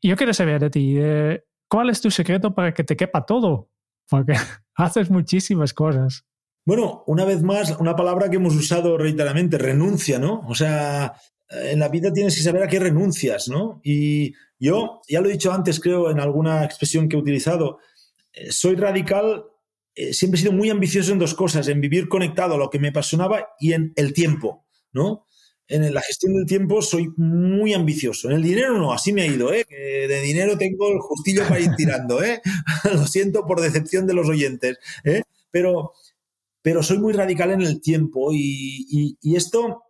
[0.00, 3.26] Y yo quiero saber de ti, eh, ¿cuál es tu secreto para que te quepa
[3.26, 3.70] todo?
[4.10, 4.34] Porque
[4.74, 6.24] haces muchísimas cosas.
[6.66, 10.44] Bueno, una vez más, una palabra que hemos usado reiteradamente, renuncia, ¿no?
[10.46, 11.14] O sea,
[11.48, 13.80] en la vida tienes que saber a qué renuncias, ¿no?
[13.82, 17.78] Y yo, ya lo he dicho antes, creo, en alguna expresión que he utilizado,
[18.32, 19.46] eh, soy radical,
[19.94, 22.78] eh, siempre he sido muy ambicioso en dos cosas, en vivir conectado a lo que
[22.78, 25.26] me apasionaba y en el tiempo, ¿no?
[25.70, 28.28] En la gestión del tiempo soy muy ambicioso.
[28.28, 29.64] En el dinero no, así me ha ido, ¿eh?
[29.70, 32.42] de dinero tengo el justillo para ir tirando, ¿eh?
[32.92, 35.22] Lo siento por decepción de los oyentes, ¿eh?
[35.52, 35.92] Pero,
[36.60, 39.84] pero soy muy radical en el tiempo y, esto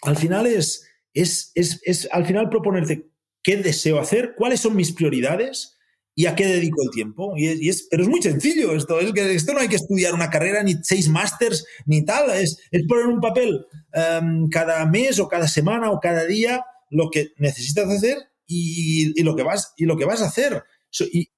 [0.00, 3.10] al final es, es, es, al final proponerte
[3.42, 5.77] qué deseo hacer, cuáles son mis prioridades
[6.18, 7.34] y a qué dedico el tiempo.
[7.36, 10.30] Y es, pero es muy sencillo esto, es que esto no hay que estudiar una
[10.30, 15.46] carrera, ni seis másters, ni tal, es, poner un papel em, cada mes o cada
[15.46, 20.06] semana o cada día lo que necesitas hacer y, lo, que vas, y lo que
[20.06, 20.64] vas a hacer.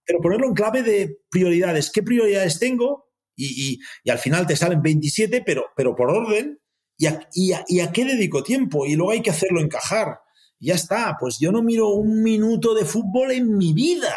[0.06, 1.90] pero ponerlo en clave de prioridades.
[1.90, 3.04] ¿Qué prioridades tengo?
[3.36, 3.78] Y,
[4.08, 6.58] al final te salen 27, pero, pero por orden.
[6.96, 7.20] ¿Y a,
[7.68, 8.86] y a qué dedico tiempo?
[8.86, 10.20] Y luego hay que hacerlo encajar.
[10.58, 14.16] Ya está, pues yo no miro un minuto de fútbol en mi vida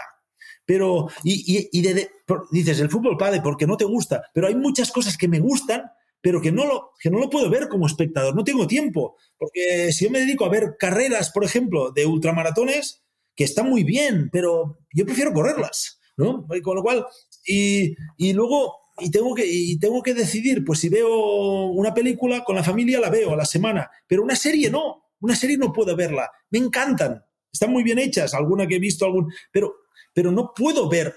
[0.65, 1.81] pero, y,
[2.51, 5.83] dices, el fútbol padre porque no te gusta, pero hay muchas cosas que me gustan,
[6.21, 9.91] pero que no, lo, que no lo puedo ver como espectador, no tengo tiempo, porque
[9.91, 13.03] si yo me dedico a ver carreras, por ejemplo, de ultramaratones,
[13.35, 16.47] que están muy bien, pero yo prefiero correrlas, ¿no?
[16.63, 17.05] Con lo cual,
[17.45, 17.95] y,
[18.33, 22.63] luego y tengo que y tengo que decidir pues si veo una película con la
[22.63, 26.29] familia la veo a la semana pero una serie no una serie no puedo verla
[26.51, 27.23] me encantan
[27.53, 29.75] están muy bien hechas alguna que he visto algún pero
[30.13, 31.15] pero no puedo ver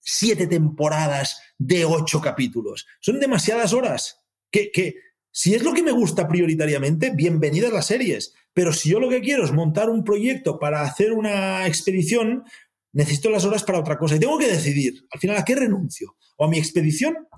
[0.00, 2.86] siete temporadas de ocho capítulos.
[3.00, 4.22] Son demasiadas horas.
[4.50, 4.94] Que, que
[5.30, 8.34] si es lo que me gusta prioritariamente, bienvenidas las series.
[8.54, 12.44] Pero si yo lo que quiero es montar un proyecto para hacer una expedición,
[12.92, 14.16] necesito las horas para otra cosa.
[14.16, 16.16] Y tengo que decidir, al final, ¿a qué renuncio?
[16.36, 17.28] ¿O a mi expedición?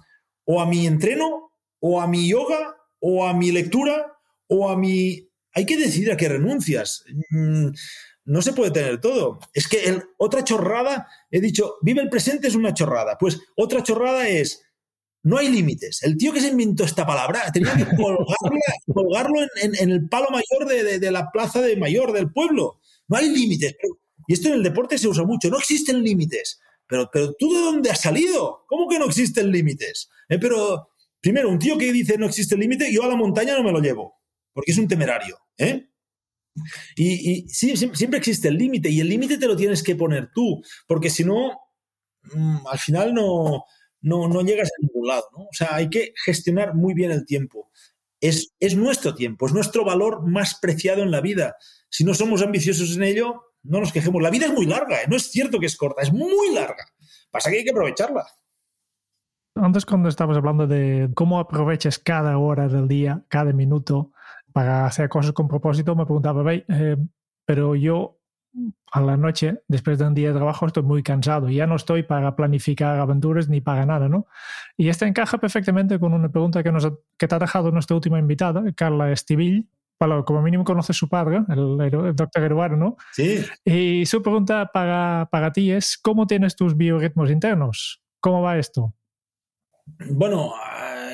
[0.44, 1.52] ¿O a mi entreno?
[1.80, 2.76] ¿O a mi yoga?
[3.00, 4.14] ¿O a mi lectura?
[4.46, 5.28] ¿O a mi...
[5.52, 7.04] Hay que decidir a qué renuncias.
[7.30, 7.70] Mm,
[8.30, 9.40] no se puede tener todo.
[9.52, 13.18] Es que otra chorrada, he dicho, vive el presente es una chorrada.
[13.18, 14.62] Pues otra chorrada es,
[15.24, 16.04] no hay límites.
[16.04, 17.84] El tío que se inventó esta palabra tenía que
[18.94, 20.68] colgarlo en, el palo mayor
[21.00, 22.80] de, la plaza de mayor del pueblo.
[23.08, 23.74] No hay límites.
[24.28, 25.50] y esto en el deporte se usa mucho.
[25.50, 26.60] No existen límites.
[26.86, 28.64] Pero, pero tú de dónde has salido?
[28.68, 30.08] ¿Cómo que no existen límites?
[30.28, 33.64] Eh, pero, primero, un tío que dice no existe límite, yo a la montaña no
[33.64, 34.20] me lo llevo,
[34.52, 35.36] porque es un temerario.
[35.58, 35.89] ¿eh?
[36.96, 40.62] Y, sí, siempre existe el límite y el límite te lo tienes que poner tú,
[40.86, 41.60] porque si no,
[42.34, 43.64] mm, al final no,
[44.02, 45.24] no, llegas a ningún lado.
[45.36, 45.44] ¿no?
[45.44, 47.70] O sea, hay que gestionar muy bien el tiempo.
[48.20, 51.56] Es, es nuestro tiempo, es nuestro valor más preciado en la vida.
[51.88, 54.22] Si no somos ambiciosos en ello, no nos quejemos.
[54.22, 55.06] La vida es muy larga, ¿eh?
[55.08, 56.84] no es cierto que es corta, es muy larga.
[57.30, 58.26] Pasa que hay que aprovecharla.
[59.54, 64.12] Antes cuando estabas hablando de cómo aprovechas cada hora del día, cada minuto,
[64.52, 66.96] para hacer cosas con propósito, me preguntaba, eh,
[67.46, 68.20] pero yo
[68.92, 71.48] a la noche, después de un día de trabajo, estoy muy cansado.
[71.48, 74.26] Ya no estoy para planificar aventuras ni para nada, ¿no?
[74.76, 78.18] Y esta encaja perfectamente con una pregunta que, nos que te ha dejado nuestra última
[78.18, 79.68] invitada, Carla Estivill.
[80.00, 82.96] Bueno, como mínimo conoce su padre, el, doctor Eduardo, ¿no?
[83.12, 83.44] Sí.
[83.64, 88.02] Y su pregunta para, para ti es, ¿cómo tienes tus biorritmos internos?
[88.18, 88.94] ¿Cómo va esto?
[90.10, 90.52] Bueno,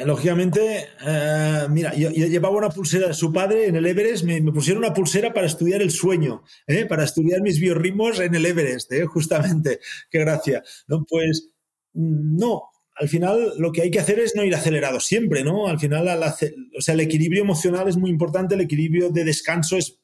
[0.04, 4.84] lógicamente, eh, mira, yo, llevaba una pulsera de su padre en el Everest, me, pusieron
[4.84, 6.86] una pulsera para estudiar el sueño, ¿eh?
[6.86, 9.06] para estudiar mis biorritmos en el Everest, ¿eh?
[9.06, 9.80] justamente.
[10.10, 10.62] Qué gracia.
[10.88, 11.50] No, pues
[11.94, 12.64] no,
[12.96, 15.68] al final lo que hay que hacer es no ir acelerado siempre, ¿no?
[15.68, 20.00] Al final, o sea, el equilibrio emocional es muy importante, el equilibrio de descanso es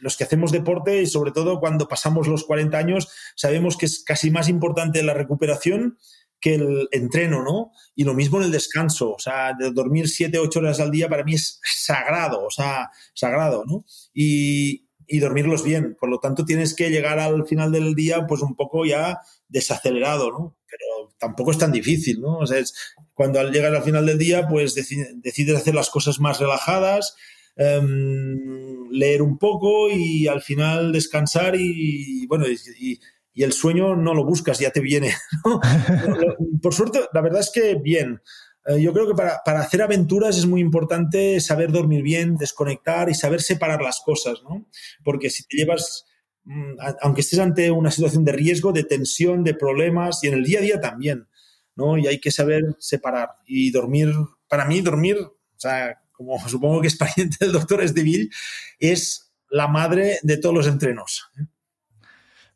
[0.00, 4.02] los que hacemos deporte y sobre todo cuando pasamos los 40 años, sabemos que es
[4.02, 5.98] casi más importante la recuperación
[6.44, 7.72] que el entreno, ¿no?
[7.94, 11.08] Y lo mismo en el descanso, o sea, de dormir 7, 8 horas al día
[11.08, 13.86] para mí es sagrado, o sea, sagrado, ¿no?
[14.12, 15.96] Y, y dormirlos bien.
[15.98, 20.32] Por lo tanto, tienes que llegar al final del día, pues un poco ya desacelerado,
[20.32, 20.58] ¿no?
[20.68, 22.36] Pero tampoco es tan difícil, ¿no?
[22.36, 22.74] O sea, es,
[23.14, 27.16] cuando llegas al final del día, pues decides hacer las cosas más relajadas,
[27.56, 32.58] em, leer un poco y al final descansar y, bueno, y,
[32.92, 33.00] y
[33.42, 35.12] el sueño no lo buscas, ya te viene.
[36.62, 38.20] Por suerte, la verdad es que bien.
[38.66, 43.14] Eh, yo creo que para, hacer aventuras es muy importante saber dormir bien, desconectar y
[43.14, 44.66] saber separar las cosas, ¿no?
[45.02, 46.06] Porque si te llevas,
[46.44, 50.44] mm, aunque estés ante una situación de riesgo, de tensión, de problemas, y en el
[50.44, 51.28] día a día también,
[51.76, 51.98] ¿no?
[51.98, 53.30] Y hay que saber separar.
[53.46, 54.14] Y dormir,
[54.48, 58.30] para mí, dormir, o sea, como supongo que es pariente del doctor Esdeville,
[58.78, 61.30] es la madre de todos los entrenos.
[61.38, 61.44] ¿eh?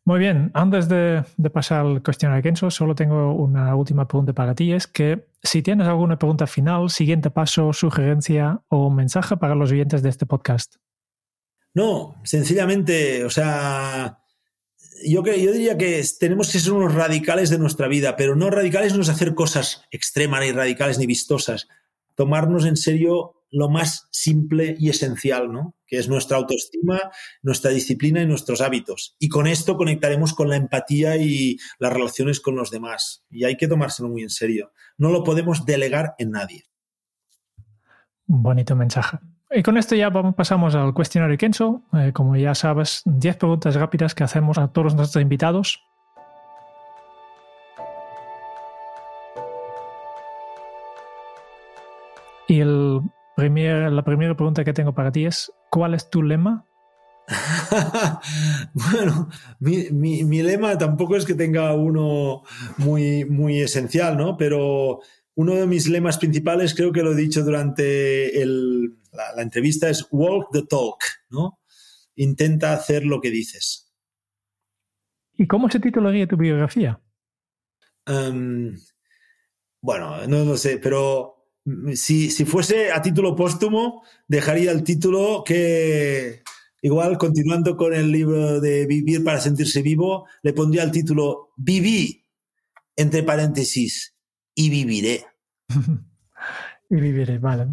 [0.08, 4.72] Muy bien, antes de, pasar al cuestionario Kenzo, solo tengo una última pregunta para ti.
[4.72, 10.02] Es que si tienes alguna pregunta final, siguiente paso, sugerencia o mensaje para los oyentes
[10.02, 10.76] de este podcast.
[11.74, 14.20] No, sencillamente, o sea,
[15.04, 18.94] yo, yo diría que tenemos que ser unos radicales de nuestra vida, pero no radicales
[18.94, 21.68] no es hacer cosas extremas, ni radicales, ni vistosas.
[22.14, 25.74] Tomarnos en serio lo más simple y esencial, ¿no?
[25.86, 27.00] Que es nuestra autoestima,
[27.42, 29.16] nuestra disciplina y nuestros hábitos.
[29.18, 33.24] Y con esto conectaremos con la empatía y las relaciones con los demás.
[33.30, 34.72] Y hay que tomárselo muy en serio.
[34.96, 36.64] No lo podemos delegar en nadie.
[38.26, 39.18] Bonito mensaje.
[39.50, 41.82] Y con esto ya pasamos al cuestionario Kenzo.
[41.94, 45.82] Eh, como ya sabes, 10 preguntas rápidas que hacemos a todos nuestros invitados.
[52.50, 52.77] Y el
[53.38, 56.66] la primera pregunta que tengo para ti es, ¿cuál es tu lema?
[58.72, 59.28] bueno,
[59.60, 62.42] mi, lema tampoco es que tenga uno
[62.78, 64.36] muy, muy esencial, ¿no?
[64.36, 65.00] Pero
[65.34, 70.48] uno de mis lemas principales, creo que lo he dicho durante la, entrevista, es walk
[70.52, 70.98] the talk,
[71.30, 71.60] ¿no?
[72.16, 73.92] Intenta hacer lo que dices.
[75.34, 77.00] ¿Y cómo se titularía tu biografía?
[78.04, 78.76] Em,
[79.80, 81.37] bueno, no lo sé, pero
[81.94, 86.42] si, fuese a título póstumo, dejaría el título que,
[86.82, 92.26] igual, continuando con el libro de Vivir para sentirse vivo, le pondría el título Viví,
[92.96, 94.14] entre paréntesis,
[94.54, 95.26] y viviré.
[96.90, 97.68] y viviré, vale.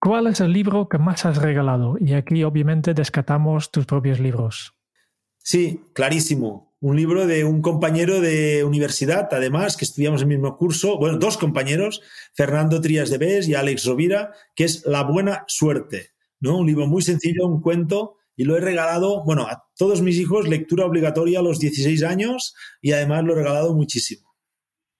[0.00, 1.96] ¿Cuál es el libro que más has regalado?
[1.98, 4.74] Y aquí obviamente descatamos tus propios libros.
[5.38, 10.96] Sí, clarísimo un libro de un compañero de universidad, además, que estudiamos el mismo curso,
[10.96, 12.02] bueno, dos compañeros,
[12.34, 16.10] Fernando Trías de Bes y Alex Rovira, que es La Buena Suerte,
[16.40, 16.58] ¿no?
[16.58, 20.48] Un libro muy sencillo, un cuento, y lo he regalado, bueno, a todos mis hijos,
[20.48, 24.28] lectura obligatoria a los 16 años, y además lo he regalado muchísimo.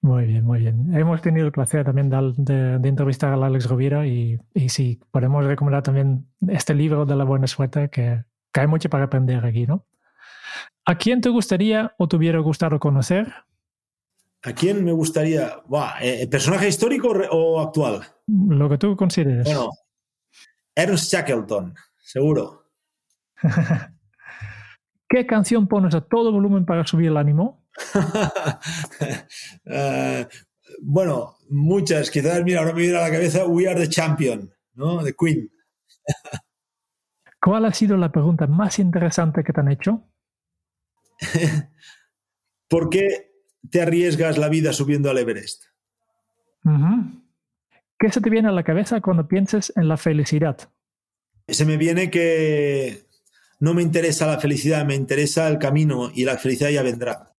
[0.01, 0.95] Muy bien, muy bien.
[0.95, 6.26] Hemos tenido el placer también de, entrevistar a Alex Rovira y, y podemos recomendar también
[6.49, 9.87] este libro de La Buena Suerte, que, que hay mucho para aprender aquí, ¿no?
[10.89, 13.30] ¿A quién te gustaría o te hubiera gustado conocer?
[14.43, 15.61] ¿A quién me gustaría?
[16.01, 18.01] Eh, ¿Personaje histórico o actual?
[18.26, 19.45] Lo que tú consideres.
[19.45, 19.68] Bueno,
[20.74, 22.70] Ernst Shackleton, seguro.
[25.11, 27.66] ¿Qué canción pones a todo volumen para subir el ánimo?
[29.66, 30.26] Eh,
[30.80, 32.11] bueno, muchas.
[32.11, 35.05] Quizás, mira, ahora me viene a la cabeza We Are the Champion, ¿no?
[35.05, 35.51] De Queen.
[37.43, 40.09] ¿Cuál ha sido la pregunta más interesante que te han hecho?
[42.69, 43.33] ¿Por qué
[43.71, 45.64] te arriesgas la vida subiendo al Everest?
[47.99, 50.71] ¿Qué se te viene a la cabeza cuando pienses en la felicidad?
[51.49, 53.07] Se me viene que
[53.59, 57.35] no me interesa la felicidad, me interesa el camino y la felicidad ya vendrá.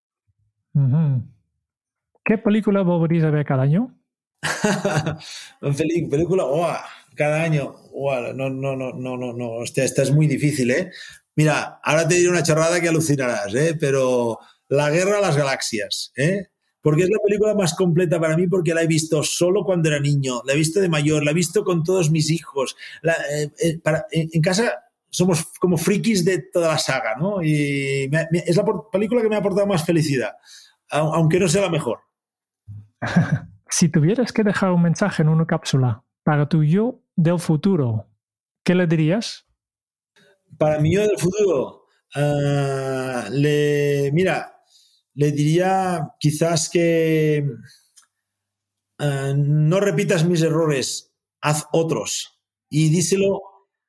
[2.25, 3.95] ¿Qué película volverías a ver cada año?
[5.61, 6.45] película,
[7.15, 7.75] cada año,
[8.35, 10.91] no, no, no, no, no, no, esta es muy difícil, ¿eh?
[11.39, 13.77] Mira, ahora te diré una charrada que alucinarás, ¿eh?
[13.79, 16.49] pero La Guerra a las Galaxias, ¿eh?
[16.81, 20.01] porque es la película más completa para mí porque la he visto solo cuando era
[20.01, 22.75] niño, la he visto de mayor, la he visto con todos mis hijos.
[23.05, 23.81] Eh, eh,
[24.11, 27.41] en, casa somos como frikis de toda la saga, ¿no?
[27.41, 30.33] Y es la película que me ha aportado más felicidad,
[30.91, 32.01] aunque no sea la mejor.
[33.71, 38.09] si tuvieras que dejar un mensaje en una cápsula para tu yo del futuro,
[38.65, 39.48] ¿qué le dirías?
[40.57, 44.63] Para mí yo del futuro, ah, le, mira,
[45.15, 47.45] le diría quizás que
[48.99, 52.41] ah, no repitas mis errores, haz otros
[52.71, 53.41] y díselo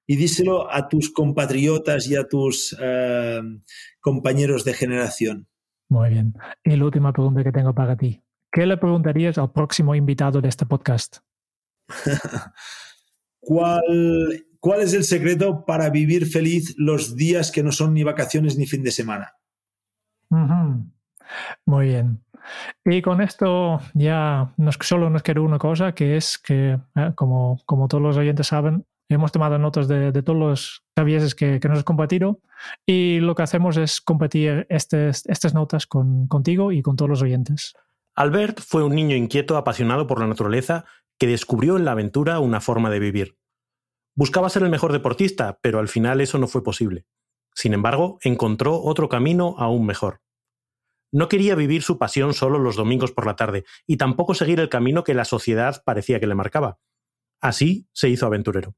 [0.07, 3.41] y díselo a tus compatriotas y a tus ah,
[4.01, 5.47] compañeros de generación.
[5.87, 6.33] Muy bien.
[6.63, 8.21] Y la última pregunta que tengo para ti.
[8.51, 11.17] ¿Qué le preguntarías al próximo invitado de este podcast?
[13.39, 18.57] ¿Cuál ¿Cuál es el secreto para vivir feliz los días que no son ni vacaciones
[18.57, 19.33] ni fin de semana?
[21.65, 22.23] Muy bien.
[22.83, 27.61] Y con esto ya nos, solo nos queda una cosa, que es que, eh, como,
[27.65, 31.83] como todos los oyentes saben, hemos tomado notas de, todos los sabieses que, nos has
[31.83, 32.39] compartido
[32.85, 37.73] y lo que hacemos es compartir estas notas con, contigo y con todos los oyentes.
[38.15, 40.85] Albert fue un niño inquieto apasionado por la naturaleza
[41.17, 43.38] que descubrió en la aventura una forma de vivir.
[44.19, 47.05] Buscaba ser el mejor deportista, pero al final eso no fue posible.
[47.55, 50.19] Sin embargo, encontró otro camino aún mejor.
[51.09, 54.67] No quería vivir su pasión solo los domingos por la tarde, y tampoco seguir el
[54.67, 56.79] camino que la sociedad parecía que le marcaba.
[57.39, 58.75] Así se hizo aventurero.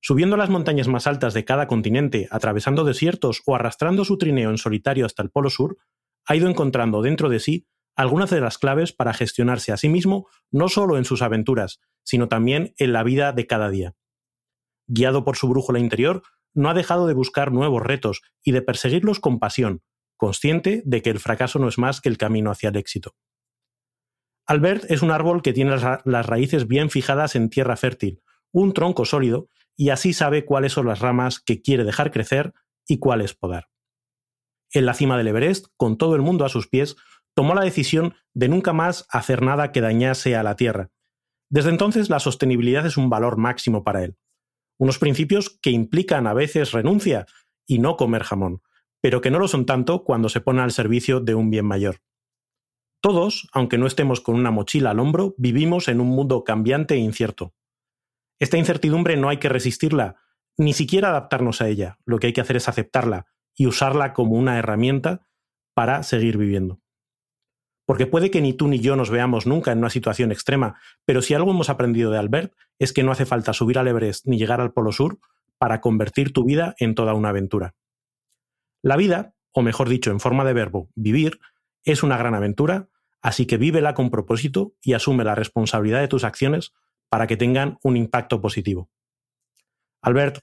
[0.00, 4.58] Subiendo las montañas más altas de cada continente, atravesando desiertos o arrastrando su trineo en
[4.58, 5.76] solitario hasta el Polo Sur,
[6.24, 10.28] ha ido encontrando dentro de sí algunas de las claves para gestionarse a sí mismo
[10.52, 13.96] no solo en sus aventuras, sino también en la vida de cada día.
[14.94, 16.22] Guiado por su brújula interior,
[16.52, 19.82] no ha dejado de buscar nuevos retos y de perseguirlos con pasión,
[20.18, 23.14] consciente de que el fracaso no es más que el camino hacia el éxito.
[24.46, 28.20] Albert es un árbol que tiene las raíces bien fijadas en tierra fértil,
[28.52, 32.52] un tronco sólido, y así sabe cuáles son las ramas que quiere dejar crecer
[32.86, 33.68] y cuáles podar.
[34.72, 36.96] En la cima del Everest, con todo el mundo a sus pies,
[37.34, 40.90] tomó la decisión de nunca más hacer nada que dañase a la Tierra.
[41.48, 44.16] Desde entonces la sostenibilidad es un valor máximo para él.
[44.78, 47.26] Unos principios que implican a veces renuncia
[47.66, 48.62] y no comer jamón,
[49.00, 52.00] pero que no lo son tanto cuando se pone al servicio de un bien mayor.
[53.00, 56.98] Todos, aunque no estemos con una mochila al hombro, vivimos en un mundo cambiante e
[56.98, 57.54] incierto.
[58.38, 60.16] Esta incertidumbre no hay que resistirla,
[60.58, 64.32] ni siquiera adaptarnos a ella, lo que hay que hacer es aceptarla y usarla como
[64.32, 65.26] una herramienta
[65.74, 66.81] para seguir viviendo.
[67.92, 71.20] Porque puede que ni tú ni yo nos veamos nunca en una situación extrema, pero
[71.20, 74.38] si algo hemos aprendido de Albert es que no hace falta subir al Everest ni
[74.38, 75.18] llegar al Polo Sur
[75.58, 77.74] para convertir tu vida en toda una aventura.
[78.80, 81.38] La vida, o mejor dicho, en forma de verbo, vivir,
[81.84, 82.88] es una gran aventura,
[83.20, 86.72] así que vívela con propósito y asume la responsabilidad de tus acciones
[87.10, 88.88] para que tengan un impacto positivo.
[90.00, 90.38] Albert,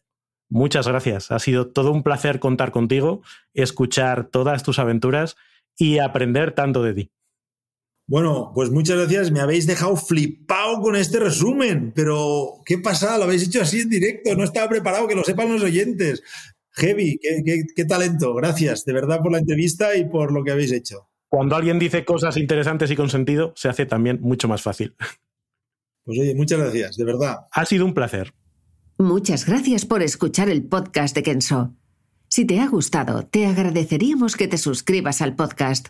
[0.49, 1.31] muchas gracias.
[1.31, 3.23] Ha sido todo un placer contar contigo,
[3.55, 5.35] escuchar todas tus aventuras
[5.75, 7.11] y aprender tanto de ti.
[8.09, 9.29] Bueno, pues muchas gracias.
[9.29, 13.89] Me habéis dejado flipado con este resumen, pero qué pasa, lo habéis hecho así en
[13.89, 14.35] directo.
[14.35, 16.23] No estaba preparado, que lo sepan los oyentes.
[16.71, 17.19] Heavy,
[17.75, 18.33] qué, talento.
[18.33, 21.07] Gracias de verdad por la entrevista y por lo que habéis hecho.
[21.27, 24.95] Cuando alguien dice cosas interesantes y con sentido, se hace también mucho más fácil.
[26.03, 27.41] Pues oye, muchas gracias, de verdad.
[27.51, 28.33] Ha sido un placer.
[28.97, 31.75] Muchas gracias por escuchar el podcast de Kenso.
[32.27, 35.89] Si te ha gustado, te agradeceríamos que te suscribas al podcast,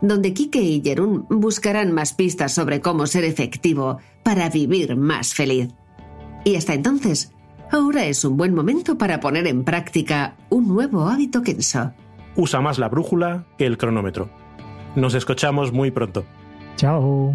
[0.00, 5.70] donde Kike y Jerún buscarán más pistas sobre cómo ser efectivo para vivir más feliz.
[6.44, 7.32] Y hasta entonces,
[7.70, 11.92] Ahora es un buen momento para poner en práctica un nuevo hábito Kenso.
[12.34, 14.30] Usa más la brújula que el cronómetro.
[14.96, 16.24] Nos escuchamos muy pronto.
[16.76, 17.34] Chao.